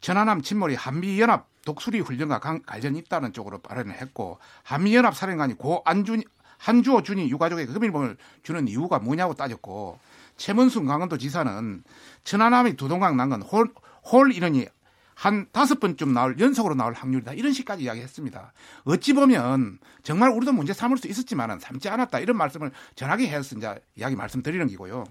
[0.00, 6.22] 천안함 침몰이 한미연합 독수리 훈련과 관- 관련이 있다는 쪽으로 발언을 했고 한미연합 사령관이 고 안준
[6.56, 9.98] 한주호 준이 유가족에게 금일봉을 주는 이유가 뭐냐고 따졌고
[10.38, 11.84] 최문순 강원도 지사는
[12.24, 13.70] 천안함이 두 동강 난 건 홀,
[14.10, 14.66] 홀 인원이
[15.14, 18.52] 한 다섯 번쯤 나올 연속으로 나올 확률이다 이런 식까지 이야기했습니다.
[18.84, 23.74] 어찌 보면 정말 우리도 문제 삼을 수 있었지만은 삼지 않았다 이런 말씀을 전하게 해서 이제
[23.96, 25.04] 이야기 말씀드리는 기고요.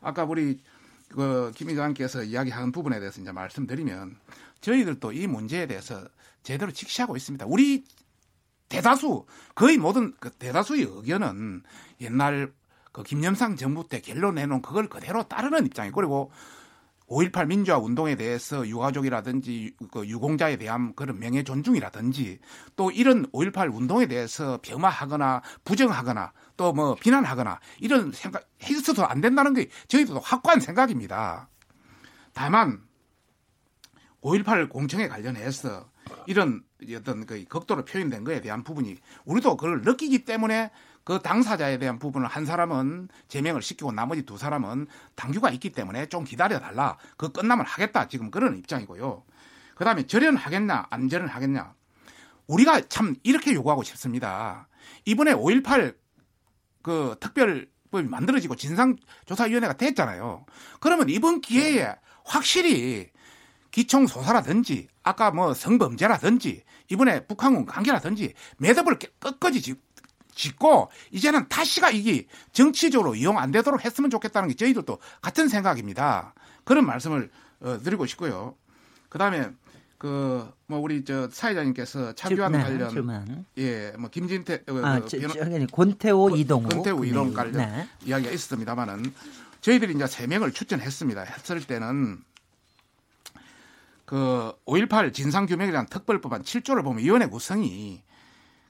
[0.00, 0.60] 아까 우리
[1.08, 4.16] 그 김 의장께서 이야기한 부분에 대해서 이제 말씀드리면
[4.64, 6.02] 저희들도 이 문제에 대해서
[6.42, 7.44] 제대로 직시하고 있습니다.
[7.46, 7.84] 우리
[8.70, 11.62] 대다수 거의 모든 그 대다수의 의견은
[12.00, 12.50] 옛날
[12.90, 16.32] 그 김영삼 정부 때 결론 내놓은 그걸 그대로 따르는 입장이고 그리고
[17.08, 22.38] 5.18 민주화 운동에 대해서 유가족이라든지 그 유공자에 대한 그런 명예 존중이라든지
[22.76, 29.52] 또 이런 5.18 운동에 대해서 폄하하거나 부정하거나 또 뭐 비난하거나 이런 생각 해서도 안 된다는
[29.52, 31.50] 게 저희도 확고한 생각입니다.
[32.32, 32.80] 다만
[34.24, 35.88] 5.18 공청회 관련해서
[36.26, 36.62] 이런
[36.96, 38.96] 어떤 그 극도로 표현된 거에 대한 부분이
[39.26, 40.70] 우리도 그걸 느끼기 때문에
[41.04, 46.24] 그 당사자에 대한 부분을 한 사람은 제명을 시키고 나머지 두 사람은 당규가 있기 때문에 좀
[46.24, 46.96] 기다려 달라.
[47.18, 48.08] 그 끝나면 하겠다.
[48.08, 49.22] 지금 그런 입장이고요.
[49.74, 51.74] 그 다음에 절연하겠냐 안 절연하겠냐.
[52.46, 54.68] 우리가 참 이렇게 요구하고 싶습니다.
[55.04, 55.94] 이번에 5.18
[56.82, 60.46] 그 특별법이 만들어지고 진상조사위원회가 됐잖아요.
[60.80, 61.94] 그러면 이번 기회에
[62.24, 63.10] 확실히
[63.74, 69.74] 기총소사라든지 아까 뭐 성범죄라든지 이번에 북한군 관계라든지 매듭을 끝까지
[70.34, 76.34] 짓고 이제는 다시가 이게 정치적으로 이용 안 되도록 했으면 좋겠다는 게 저희들도 같은 생각입니다.
[76.64, 78.54] 그런 말씀을 어, 드리고 싶고요.
[79.08, 79.50] 그다음에
[79.98, 83.44] 그 뭐 우리 저 사회자님께서 참교환 네, 관련 주만.
[83.58, 87.34] 예, 뭐 김진태 어, 아, 그 변호, 저, 권태호 이동호 권태호 이동 네.
[87.34, 87.88] 관련 네.
[88.06, 89.12] 이야기가 있었습니다만은
[89.60, 91.22] 저희들이 이제 세 명을 추천했습니다.
[91.22, 92.22] 했을 때는
[94.04, 98.02] 그 5.18 진상규명에 대한 특별법안 7조를 보면 위원회 구성이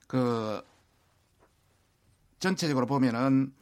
[0.06, 0.62] 그
[2.38, 3.52] 전체적으로 보면은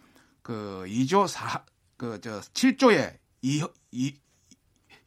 [0.43, 1.65] 그 2조 4,
[1.97, 4.15] 그 저 7조의 2, 2,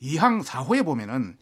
[0.02, 1.38] 2항 4호에 보면은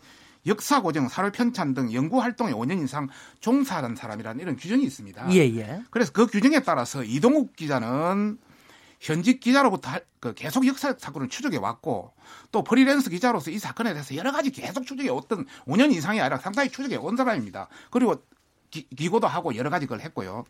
[0.46, 3.08] 역사 고정, 사회 편찬 등 연구 활동에 5년 이상
[3.40, 5.32] 종사하는 사람이라는 이런 규정이 있습니다.
[5.34, 5.84] 예, 예.
[5.90, 8.40] 그래서 그 규정에 따라서 이동욱 기자는
[9.04, 12.14] 현직 기자로부터 그 계속 역사 사건을 추적해 왔고
[12.54, 16.70] 또 프리랜서 기자로서 이 사건에 대해서 여러 가지 계속 추적해 왔던 5년 이상이 아니라 상당히
[16.70, 17.68] 추적해 온 사람입니다.
[17.92, 18.24] 그리고
[18.72, 20.46] 기, 기고도 하고 여러 가지 걸 했고요.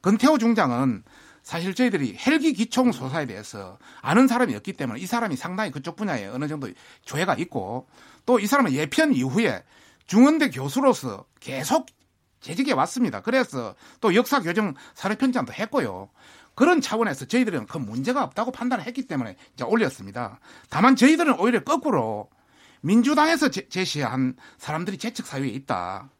[0.00, 1.04] 건태호 중장은
[1.42, 6.26] 사실 저희들이 헬기 기총 소사에 대해서 아는 사람이 없기 때문에 이 사람이 상당히 그쪽 분야에
[6.26, 6.70] 어느 정도
[7.04, 7.86] 조회가 있고
[8.24, 9.62] 또 이 사람은 예편 이후에
[10.06, 11.86] 중원대 교수로서 계속
[12.40, 13.20] 재직해 왔습니다.
[13.20, 16.08] 그래서 또 역사 교정 사례 편찬도 했고요.
[16.60, 20.40] 그런 차원에서 저희들은 그 문제가 없다고 판단을 했기 때문에 이제 올렸습니다.
[20.68, 22.28] 다만 저희들은 오히려 거꾸로
[22.82, 26.10] 민주당에서 제, 시한 사람들이 재측 사유에 있다.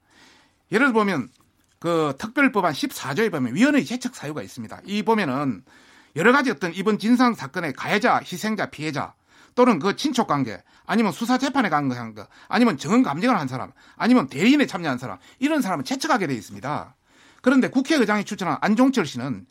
[0.73, 1.29] 예를 보면
[1.79, 4.81] 그 특별법안 14조에 보면 위원회 재척 사유가 있습니다.
[4.87, 5.63] 이 보면은
[6.17, 9.13] 여러 가지 어떤 이번 진상 사건의 가해자, 희생자, 피해자
[9.55, 14.27] 또는 그 친척 관계 아니면 수사 재판에 간 거, 아니면 정언 감정을 한 사람 아니면
[14.27, 16.95] 대리인에 참여한 사람 이런 사람은 채척하게 돼 있습니다.
[17.43, 19.45] 그런데 국회의장이 추천한 안종철 씨는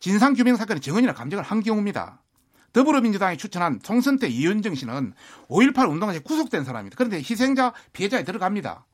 [0.00, 2.22] 진상규명 사건의 정언이나 감정을 한 경우입니다.
[2.72, 5.14] 더불어민주당이 추천한 총선 때 이현정 씨는
[5.48, 6.96] 5.18 운동에서 구속된 사람입니다.
[6.96, 8.86] 그런데 희생자, 피해자에 들어갑니다.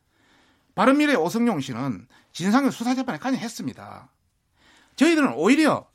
[0.74, 4.08] 바른미래 오성용 씨는 진상규 수사재판에 관여했습니다.
[4.96, 5.86] 저희들은 오히려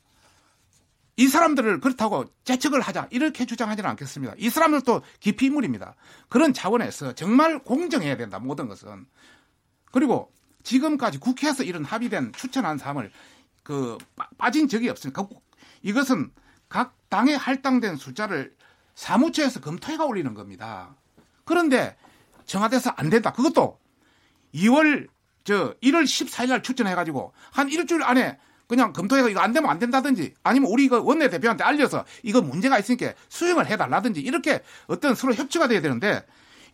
[1.16, 4.34] 이 사람들을 그렇다고 재척을 하자 이렇게 주장하지는 않겠습니다.
[4.38, 5.94] 이 사람들도 깊이 인물입니다.
[6.28, 9.06] 그런 차원에서 정말 공정해야 된다 모든 것은
[9.92, 10.32] 그리고
[10.62, 13.10] 지금까지 국회에서 이런 합의된 추천한 사람을
[13.70, 13.98] 그
[14.36, 15.28] 빠진 적이 없습니다.
[15.82, 16.32] 이것은
[16.68, 18.52] 각 당에 할당된 숫자를
[18.96, 20.96] 사무처에서 검토해가 올리는 겁니다.
[21.44, 21.96] 그런데
[22.46, 23.30] 청와대에서 안 된다.
[23.32, 23.78] 그것도
[24.56, 25.06] 2월
[25.44, 29.78] 저 1월 14일 날 추천해 가지고 한 일주일 안에 그냥 검토해서 이거 안 되면 안
[29.78, 35.68] 된다든지 아니면 우리 이거 원내대표한테 알려서 이거 문제가 있으니까 수용을 해달라든지 이렇게 어떤 서로 협치가
[35.68, 36.26] 돼야 되는데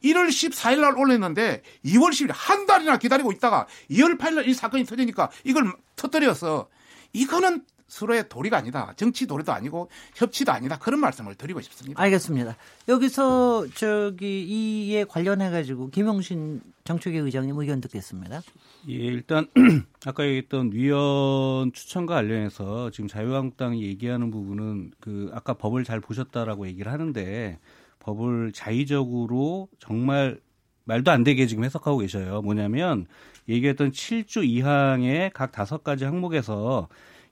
[0.03, 4.87] 1월 14일 날 올렸는데 2월 10일 한 달이나 기다리고 있다가 2월 8일 날 이 사건이
[4.87, 6.69] 터지니까 이걸 터뜨려서
[7.17, 8.93] 이거는 서로의 도리가 아니다.
[8.97, 10.79] 정치 도리도 아니고 협치도 아니다.
[10.79, 12.03] 그런 말씀을 드리고 싶습니다.
[12.03, 12.57] 알겠습니다.
[12.89, 14.45] 여기서 저기
[14.89, 18.43] 이에 관련해 가지고 김용신 정책위 의장님 의견 듣겠습니다.
[18.89, 19.47] 예, 일단
[20.05, 26.91] 아까 얘기했던 위원 추천과 관련해서 지금 자유한국당이 얘기하는 부분은 그 아까 법을 잘 보셨다라고 얘기를
[26.91, 27.59] 하는데
[28.01, 30.41] 법을 자의적으로 정말
[30.85, 32.43] 말도 안 되게 지금 해석하고 계셔요.
[32.43, 33.07] 뭐냐면
[33.49, 36.89] 얘기했던 7조 2항의 각 다섯 가지 항목에서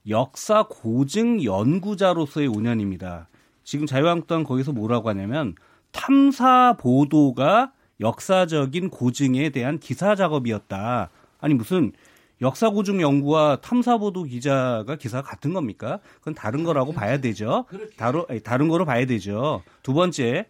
[0.09, 3.27] 역사 고증 연구자로서의 5년입니다.
[3.65, 5.55] 지금 자유한국당 거기서 뭐라고 하냐면
[5.93, 11.11] 탐사 보도가 역사적인 고증에 대한 기사 작업이었다.
[11.41, 11.93] 아니 무슨
[12.43, 16.01] 역사 고증 연구와 탐사 보도 기자가 기사가 같은 겁니까?
[16.19, 17.65] 그건 다른 거라고 봐야 되죠.
[17.97, 19.63] 다루, 다른 거로 봐야 되죠.
[19.83, 20.47] 두 번째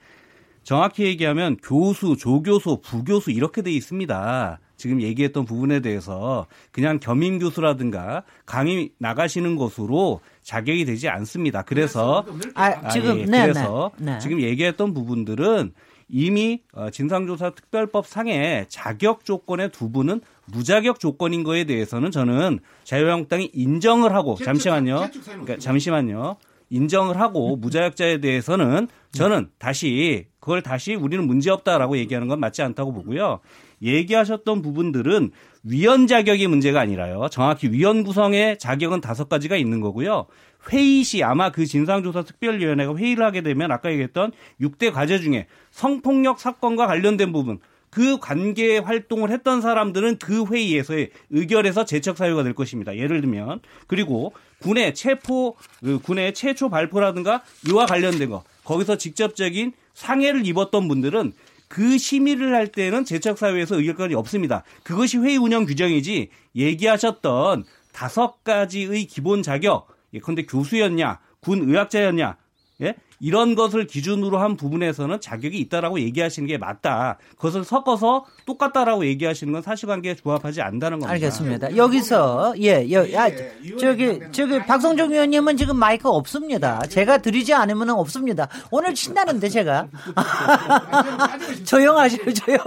[0.62, 4.58] 정확히 얘기하면 교수, 조교수, 부교수 이렇게 돼 있습니다.
[4.84, 11.62] 지금 얘기했던 부분에 대해서 그냥 겸임 교수라든가 강의 나가시는 것으로 자격이 되지 않습니다.
[11.62, 12.22] 그래서
[12.52, 14.18] 아, 지금 예, 네, 그래서 네, 네.
[14.18, 15.72] 지금 얘기했던 부분들은
[16.10, 20.20] 이미 어, 진상조사 특별법 상에 자격 조건의 두 분은
[20.52, 25.08] 무자격 조건인 거에 대해서는 저는 자유한국당이 인정을 하고 잠시만요.
[25.24, 26.36] 그러니까 잠시만요.
[26.68, 32.92] 인정을 하고 무자격자에 대해서는 저는 다시 그걸 다시 우리는 문제 없다라고 얘기하는 건 맞지 않다고
[32.92, 33.40] 보고요.
[33.82, 35.30] 얘기하셨던 부분들은
[35.64, 37.28] 위원 자격이 문제가 아니라요.
[37.30, 40.26] 정확히 위원 구성의 자격은 다섯 가지가 있는 거고요.
[40.70, 46.40] 회의 시 아마 그 진상조사 특별위원회가 회의를 하게 되면 아까 얘기했던 6대 과제 중에 성폭력
[46.40, 47.58] 사건과 관련된 부분
[47.94, 52.96] 그 관계 활동을 했던 사람들은 그 회의에서의 의결에서 제척 사유가 될 것입니다.
[52.96, 60.44] 예를 들면 그리고 군의 체포 그 군의 최초 발포라든가 이와 관련된 거 거기서 직접적인 상해를
[60.44, 61.34] 입었던 분들은
[61.68, 64.64] 그 심의를 할 때는 제척 사유에서 의결권이 없습니다.
[64.82, 72.36] 그것이 회의 운영 규정이지 얘기하셨던 다섯 가지의 기본 자격 예컨대 교수였냐 군 의학자였냐
[72.82, 72.94] 예?
[73.20, 77.18] 이런 것을 기준으로 한 부분에서는 자격이 있다라고 얘기하시는 게 맞다.
[77.36, 81.12] 그것을 섞어서 똑같다라고 얘기하시는 건 사실관계에 부합하지 않다는 겁니다.
[81.12, 81.76] 알겠습니다.
[81.76, 83.30] 여기서 예, 여, 아,
[83.78, 86.80] 저기 저기 박성종 의원님은 지금 마이크 없습니다.
[86.88, 88.48] 제가 드리지 않으면 없습니다.
[88.70, 89.88] 오늘 신나는데 제가
[91.64, 92.58] 조용하시오 조용.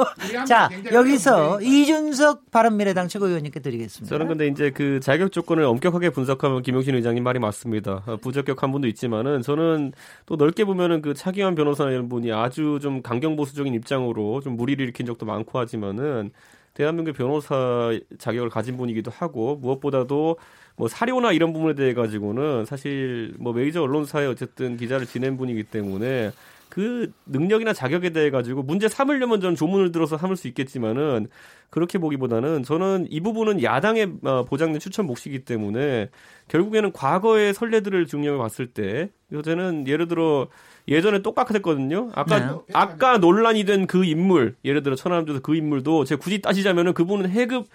[0.47, 4.13] 자 여기서 이준석 바른미래당 최고위원님께 드리겠습니다.
[4.13, 8.03] 저는 근데 이제 그 자격 조건을 엄격하게 분석하면 김용신 의장님 말이 맞습니다.
[8.05, 9.93] 어, 부적격한 분도 있지만은 저는
[10.25, 15.05] 또 넓게 보면은 그 차기환 변호사라는 분이 아주 좀 강경 보수적인 입장으로 좀 무리를 일으킨
[15.05, 16.31] 적도 많고 하지만은
[16.73, 20.37] 대한민국 변호사 자격을 가진 분이기도 하고 무엇보다도
[20.75, 26.31] 뭐 사료나 이런 부분에 대해 가지고는 사실 뭐 메이저 언론사에 어쨌든 기자를 지낸 분이기 때문에
[26.77, 31.25] 그 능력이나 자격에 대해 가지고 문제 삼으려면 저는 조문을 들어서 삼을 수 있겠지만은
[31.71, 36.11] 그렇게 보기보다는 저는 이 부분은 야당의 어, 보장된 추천 몫이기 때문에
[36.49, 39.09] 결국에는 과거의 선례들을 중요해 봤을 때
[39.43, 40.49] 저는 예를 들어
[40.87, 42.11] 예전에 똑같았거든요.
[42.13, 42.55] 아까 네.
[42.73, 47.65] 아까 논란이 된 그 인물 예를 들어 천안함조사 그 인물도 제가 굳이 따지자면은 그분은 해급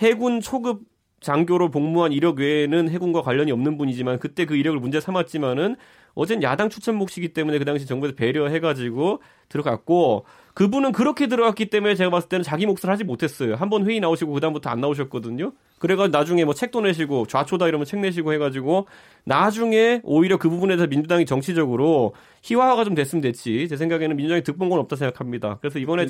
[0.00, 0.82] 해군 초급
[1.20, 5.76] 장교로 복무한 이력 외에는 해군과 관련이 없는 분이지만 그때 그 이력을 문제 삼았지만은
[6.14, 12.10] 어젠 야당 추천 몫이기 때문에 그 당시 정부에서 배려해가지고 들어갔고 그분은 그렇게 들어갔기 때문에 제가
[12.10, 13.54] 봤을 때는 자기 몫을 하지 못했어요.
[13.54, 15.52] 한 번 회의 나오시고 그다음부터 안 나오셨거든요.
[15.78, 18.86] 그래가 나중에 뭐 책도 내시고 좌초다 이러면 책 내시고 해가지고
[19.24, 23.66] 나중에 오히려 그 부분에 대해서 민주당이 정치적으로 희화화가 좀 됐으면 됐지.
[23.68, 25.56] 제 생각에는 민주당이 득본 건 없다 생각합니다.
[25.60, 26.06] 그래서 이번에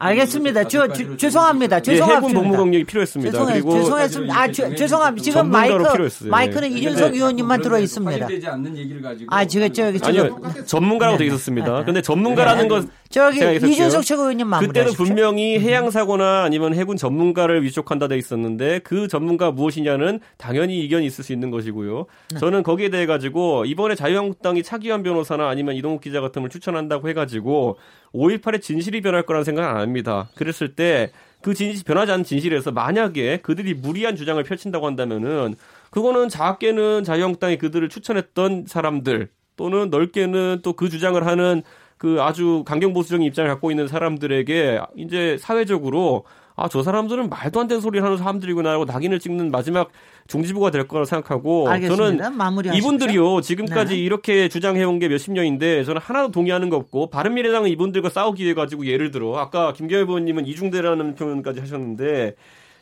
[0.00, 0.64] 알겠습니다.
[0.68, 1.76] 저, 저, 죄송합니다.
[1.78, 2.28] 예, 죄송합니다.
[2.28, 3.30] 해군 복무 경력이 필요했습니다.
[3.30, 3.54] 죄송해요.
[3.62, 4.38] 그리고 죄송했습니다.
[4.40, 5.22] 아, 죄, 죄송합니다.
[5.24, 6.30] 지금 전문가로 마이크 필요했어요.
[6.30, 6.78] 마이크는 네.
[6.78, 8.12] 이준석 의원님만 들어 있습니다.
[8.24, 11.78] 확인되지 않는 얘기를 가지고 아, 지금 저기 아니요 전문가라고 돼 네, 있었습니다.
[11.80, 11.84] 네.
[11.84, 13.72] 근데 전문가라는 건 저기 제가 있었고요.
[13.72, 14.92] 이준석 최고위원님 그때는.
[14.92, 21.24] 분명히 해양 사고나 아니면 해군 전문가를 위촉한다 돼 있었는데 그 전문가 무엇이냐는 당연히 이견이 있을
[21.24, 22.06] 수 있는 것이고요.
[22.32, 22.38] 네.
[22.38, 27.78] 저는 거기에 대해 가지고 이번에 자유한국당이 차기환 변호사나 아니면 이동욱 기자 같은 걸 추천한다고 해가지고
[28.14, 30.28] 5.18의 진실이 변할 거라는 생각은 안 합니다.
[30.34, 31.10] 그랬을 때
[31.46, 35.54] 그 진실 변하지 않은 진실에서 만약에 그들이 무리한 주장을 펼친다고 한다면은
[35.90, 41.62] 그거는 작게는 자유한국당이 그들을 추천했던 사람들 또는 넓게는 또 그 주장을 하는
[41.98, 46.24] 그 아주 강경 보수적인 입장을 갖고 있는 사람들에게 이제 사회적으로
[46.58, 49.90] 아 저 사람들은 말도 안 되는 소리를 하는 사람들이구나 하고 낙인을 찍는 마지막
[50.26, 52.04] 종지부가 될 거라 생각하고 알겠습니다.
[52.24, 52.78] 저는 마무리하십시오.
[52.78, 54.00] 이분들이요 지금까지 네.
[54.00, 58.54] 이렇게 주장해 온 게 몇십 년인데 저는 하나도 동의하는 거 없고 바른미래당은 이분들과 싸우기 위해
[58.54, 62.34] 가지고 예를 들어 아까 김경일 의원님은 이중대라는 표현까지 하셨는데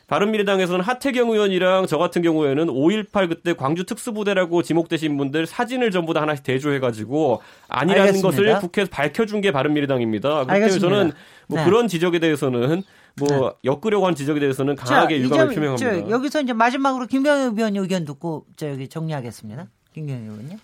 [0.07, 6.21] 바른미래당에서는 하태경 의원이랑 저 같은 경우에는 5.18 그때 광주 특수부대라고 지목되신 분들 사진을 전부 다
[6.21, 8.29] 하나씩 대조해가지고 아니라는 알겠습니다.
[8.29, 10.29] 것을 국회에서 밝혀준 게 바른미래당입니다.
[10.29, 10.89] 그렇기 때문에 알겠습니다.
[10.89, 11.11] 저는
[11.47, 11.65] 뭐 네.
[11.65, 12.83] 그런 지적에 대해서는
[13.17, 15.91] 뭐 엮으려고 한 지적에 대해서는 강하게 이 유감을 점, 표명합니다.
[15.91, 19.67] 저, 여기서 이제 마지막으로 김병현 의원 의견 듣고 저기 정리하겠습니다.
[19.93, 20.57] 김경현 의원님.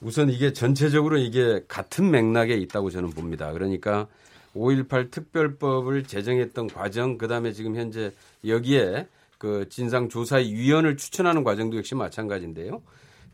[0.00, 3.52] 우선 이게 전체적으로 이게 같은 맥락에 있다고 저는 봅니다.
[3.52, 4.06] 그러니까
[4.54, 8.12] 5.18 특별법을 제정했던 과정, 그 다음에 지금 현재
[8.46, 9.06] 여기에
[9.38, 12.82] 그 진상조사위원을 추천하는 과정도 역시 마찬가지인데요.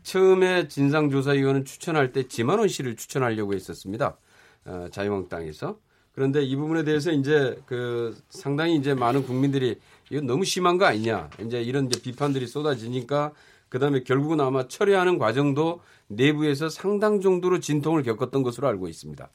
[0.03, 4.17] 처음에 진상조사위원을 추천할 때 지만원 씨를 추천하려고 했었습니다.
[4.65, 5.79] 어, 자유한국당에서.
[6.13, 11.29] 그런데 이 부분에 대해서 이제 그 상당히 이제 많은 국민들이 이건 너무 심한 거 아니냐.
[11.45, 13.33] 이제 이런 이제 비판들이 쏟아지니까
[13.69, 19.29] 그다음에 결국은 아마 철회하는 과정도 내부에서 상당 정도로 진통을 겪었던 것으로 알고 있습니다.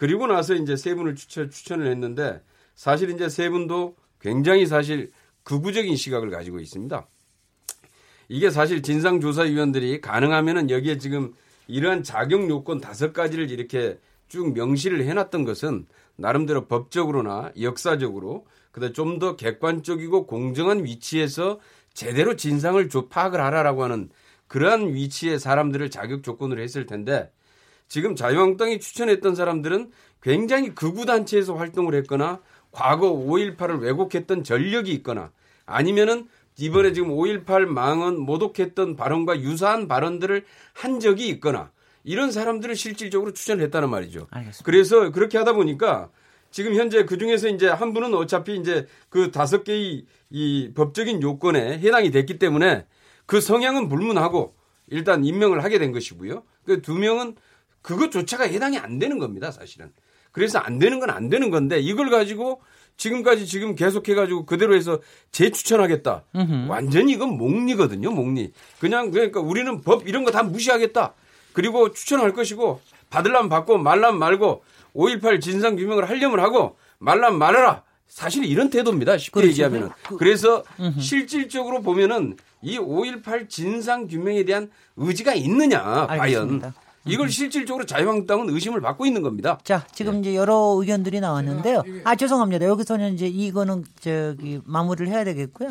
[0.00, 2.40] 그리고 나서 이제 세 분을 추천, 추천을 했는데
[2.74, 7.06] 사실 이제 세 분도 굉장히 사실 극우적인 시각을 가지고 있습니다.
[8.30, 11.34] 이게 사실 진상조사위원들이 가능하면은 여기에 지금
[11.68, 15.84] 이러한 자격 요건 다섯 가지를 이렇게 쭉 명시를 해놨던 것은
[16.16, 21.60] 나름대로 법적으로나 역사적으로 그다음 좀 더 객관적이고 공정한 위치에서
[21.92, 24.08] 제대로 진상을 조- 파악을 하라라고 하는
[24.48, 27.30] 그러한 위치의 사람들을 자격 조건으로 했을 텐데
[27.90, 29.90] 지금 자유한국당이 추천했던 사람들은
[30.22, 35.32] 굉장히 극우 단체에서 활동을 했거나 과거 5.18을 왜곡했던 전력이 있거나
[35.66, 41.72] 아니면은 이번에 지금 5.18 망언 모독했던 발언과 유사한 발언들을 한 적이 있거나
[42.04, 44.28] 이런 사람들을 실질적으로 추천을 했다는 말이죠.
[44.30, 44.64] 알겠습니다.
[44.64, 46.10] 그래서 그렇게 하다 보니까
[46.52, 51.78] 지금 현재 그 중에서 이제 한 분은 어차피 이제 그 다섯 개의 이 법적인 요건에
[51.80, 52.86] 해당이 됐기 때문에
[53.26, 54.54] 그 성향은 불문하고
[54.88, 56.44] 일단 임명을 하게 된 것이고요.
[56.64, 57.34] 그 두 명은
[57.82, 59.90] 그것조차가 해당이 안 되는 겁니다, 사실은.
[60.32, 62.60] 그래서 안 되는 건 안 되는 건데 이걸 가지고
[62.96, 65.00] 지금까지 지금 계속해 가지고 그대로 해서
[65.32, 66.24] 재추천하겠다.
[66.68, 68.52] 완전히 이건 몽리거든요, 몽리.
[68.78, 71.14] 그냥 그러니까 우리는 법 이런 거 다 무시하겠다.
[71.52, 74.62] 그리고 추천할 것이고 받으려면 받고 말라면 말고
[74.94, 77.82] 5.18 진상 규명을 하려면 하고 말라면 말아라.
[78.06, 79.16] 사실 이런 태도입니다.
[79.18, 79.50] 쉽게 그렇죠.
[79.50, 79.88] 얘기하면은.
[80.06, 80.62] 그- 그래서
[81.00, 86.20] 실질적으로 보면은 이 5.18 진상 규명에 대한 의지가 있느냐, 과연.
[86.20, 86.74] 알겠습니다.
[87.06, 89.58] 이걸 실질적으로 자유한국당은 의심을 받고 있는 겁니다.
[89.64, 91.82] 자, 지금 이제 여러 의견들이 나왔는데요.
[92.04, 92.66] 아, 죄송합니다.
[92.66, 95.70] 여기서는 이제 이거는 저기 마무리를 해야 되겠고요.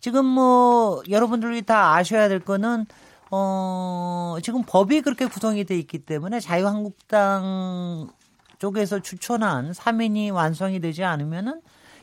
[0.00, 2.86] 지금 뭐 여러분들이 다 아셔야 될 거는
[3.30, 8.08] 어, 지금 법이 그렇게 구성이 돼 있기 때문에 자유한국당
[8.58, 11.60] 쪽에서 추천한 3인이 완성이 되지 않으면은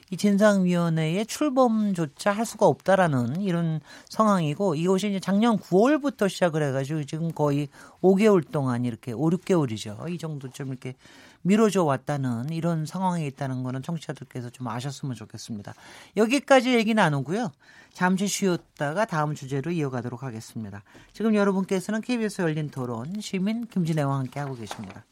[0.09, 7.31] 이 진상위원회의 출범조차 할 수가 없다라는 이런 상황이고 이것이 이제 작년 9월부터 시작을 해가지고 지금
[7.31, 7.67] 거의
[8.01, 10.09] 5개월 동안 이렇게 5, 6개월이죠.
[10.09, 10.95] 이 정도쯤 이렇게
[11.41, 15.73] 미뤄져 왔다는 이런 상황에 있다는 거는 청취자들께서 좀 아셨으면 좋겠습니다.
[16.15, 17.51] 여기까지 얘기 나누고요.
[17.93, 20.83] 잠시 쉬었다가 다음 주제로 이어가도록 하겠습니다.
[21.13, 25.05] 지금 여러분께서는 KBS 열린 토론 시민 김진애와 함께 하고 계십니다.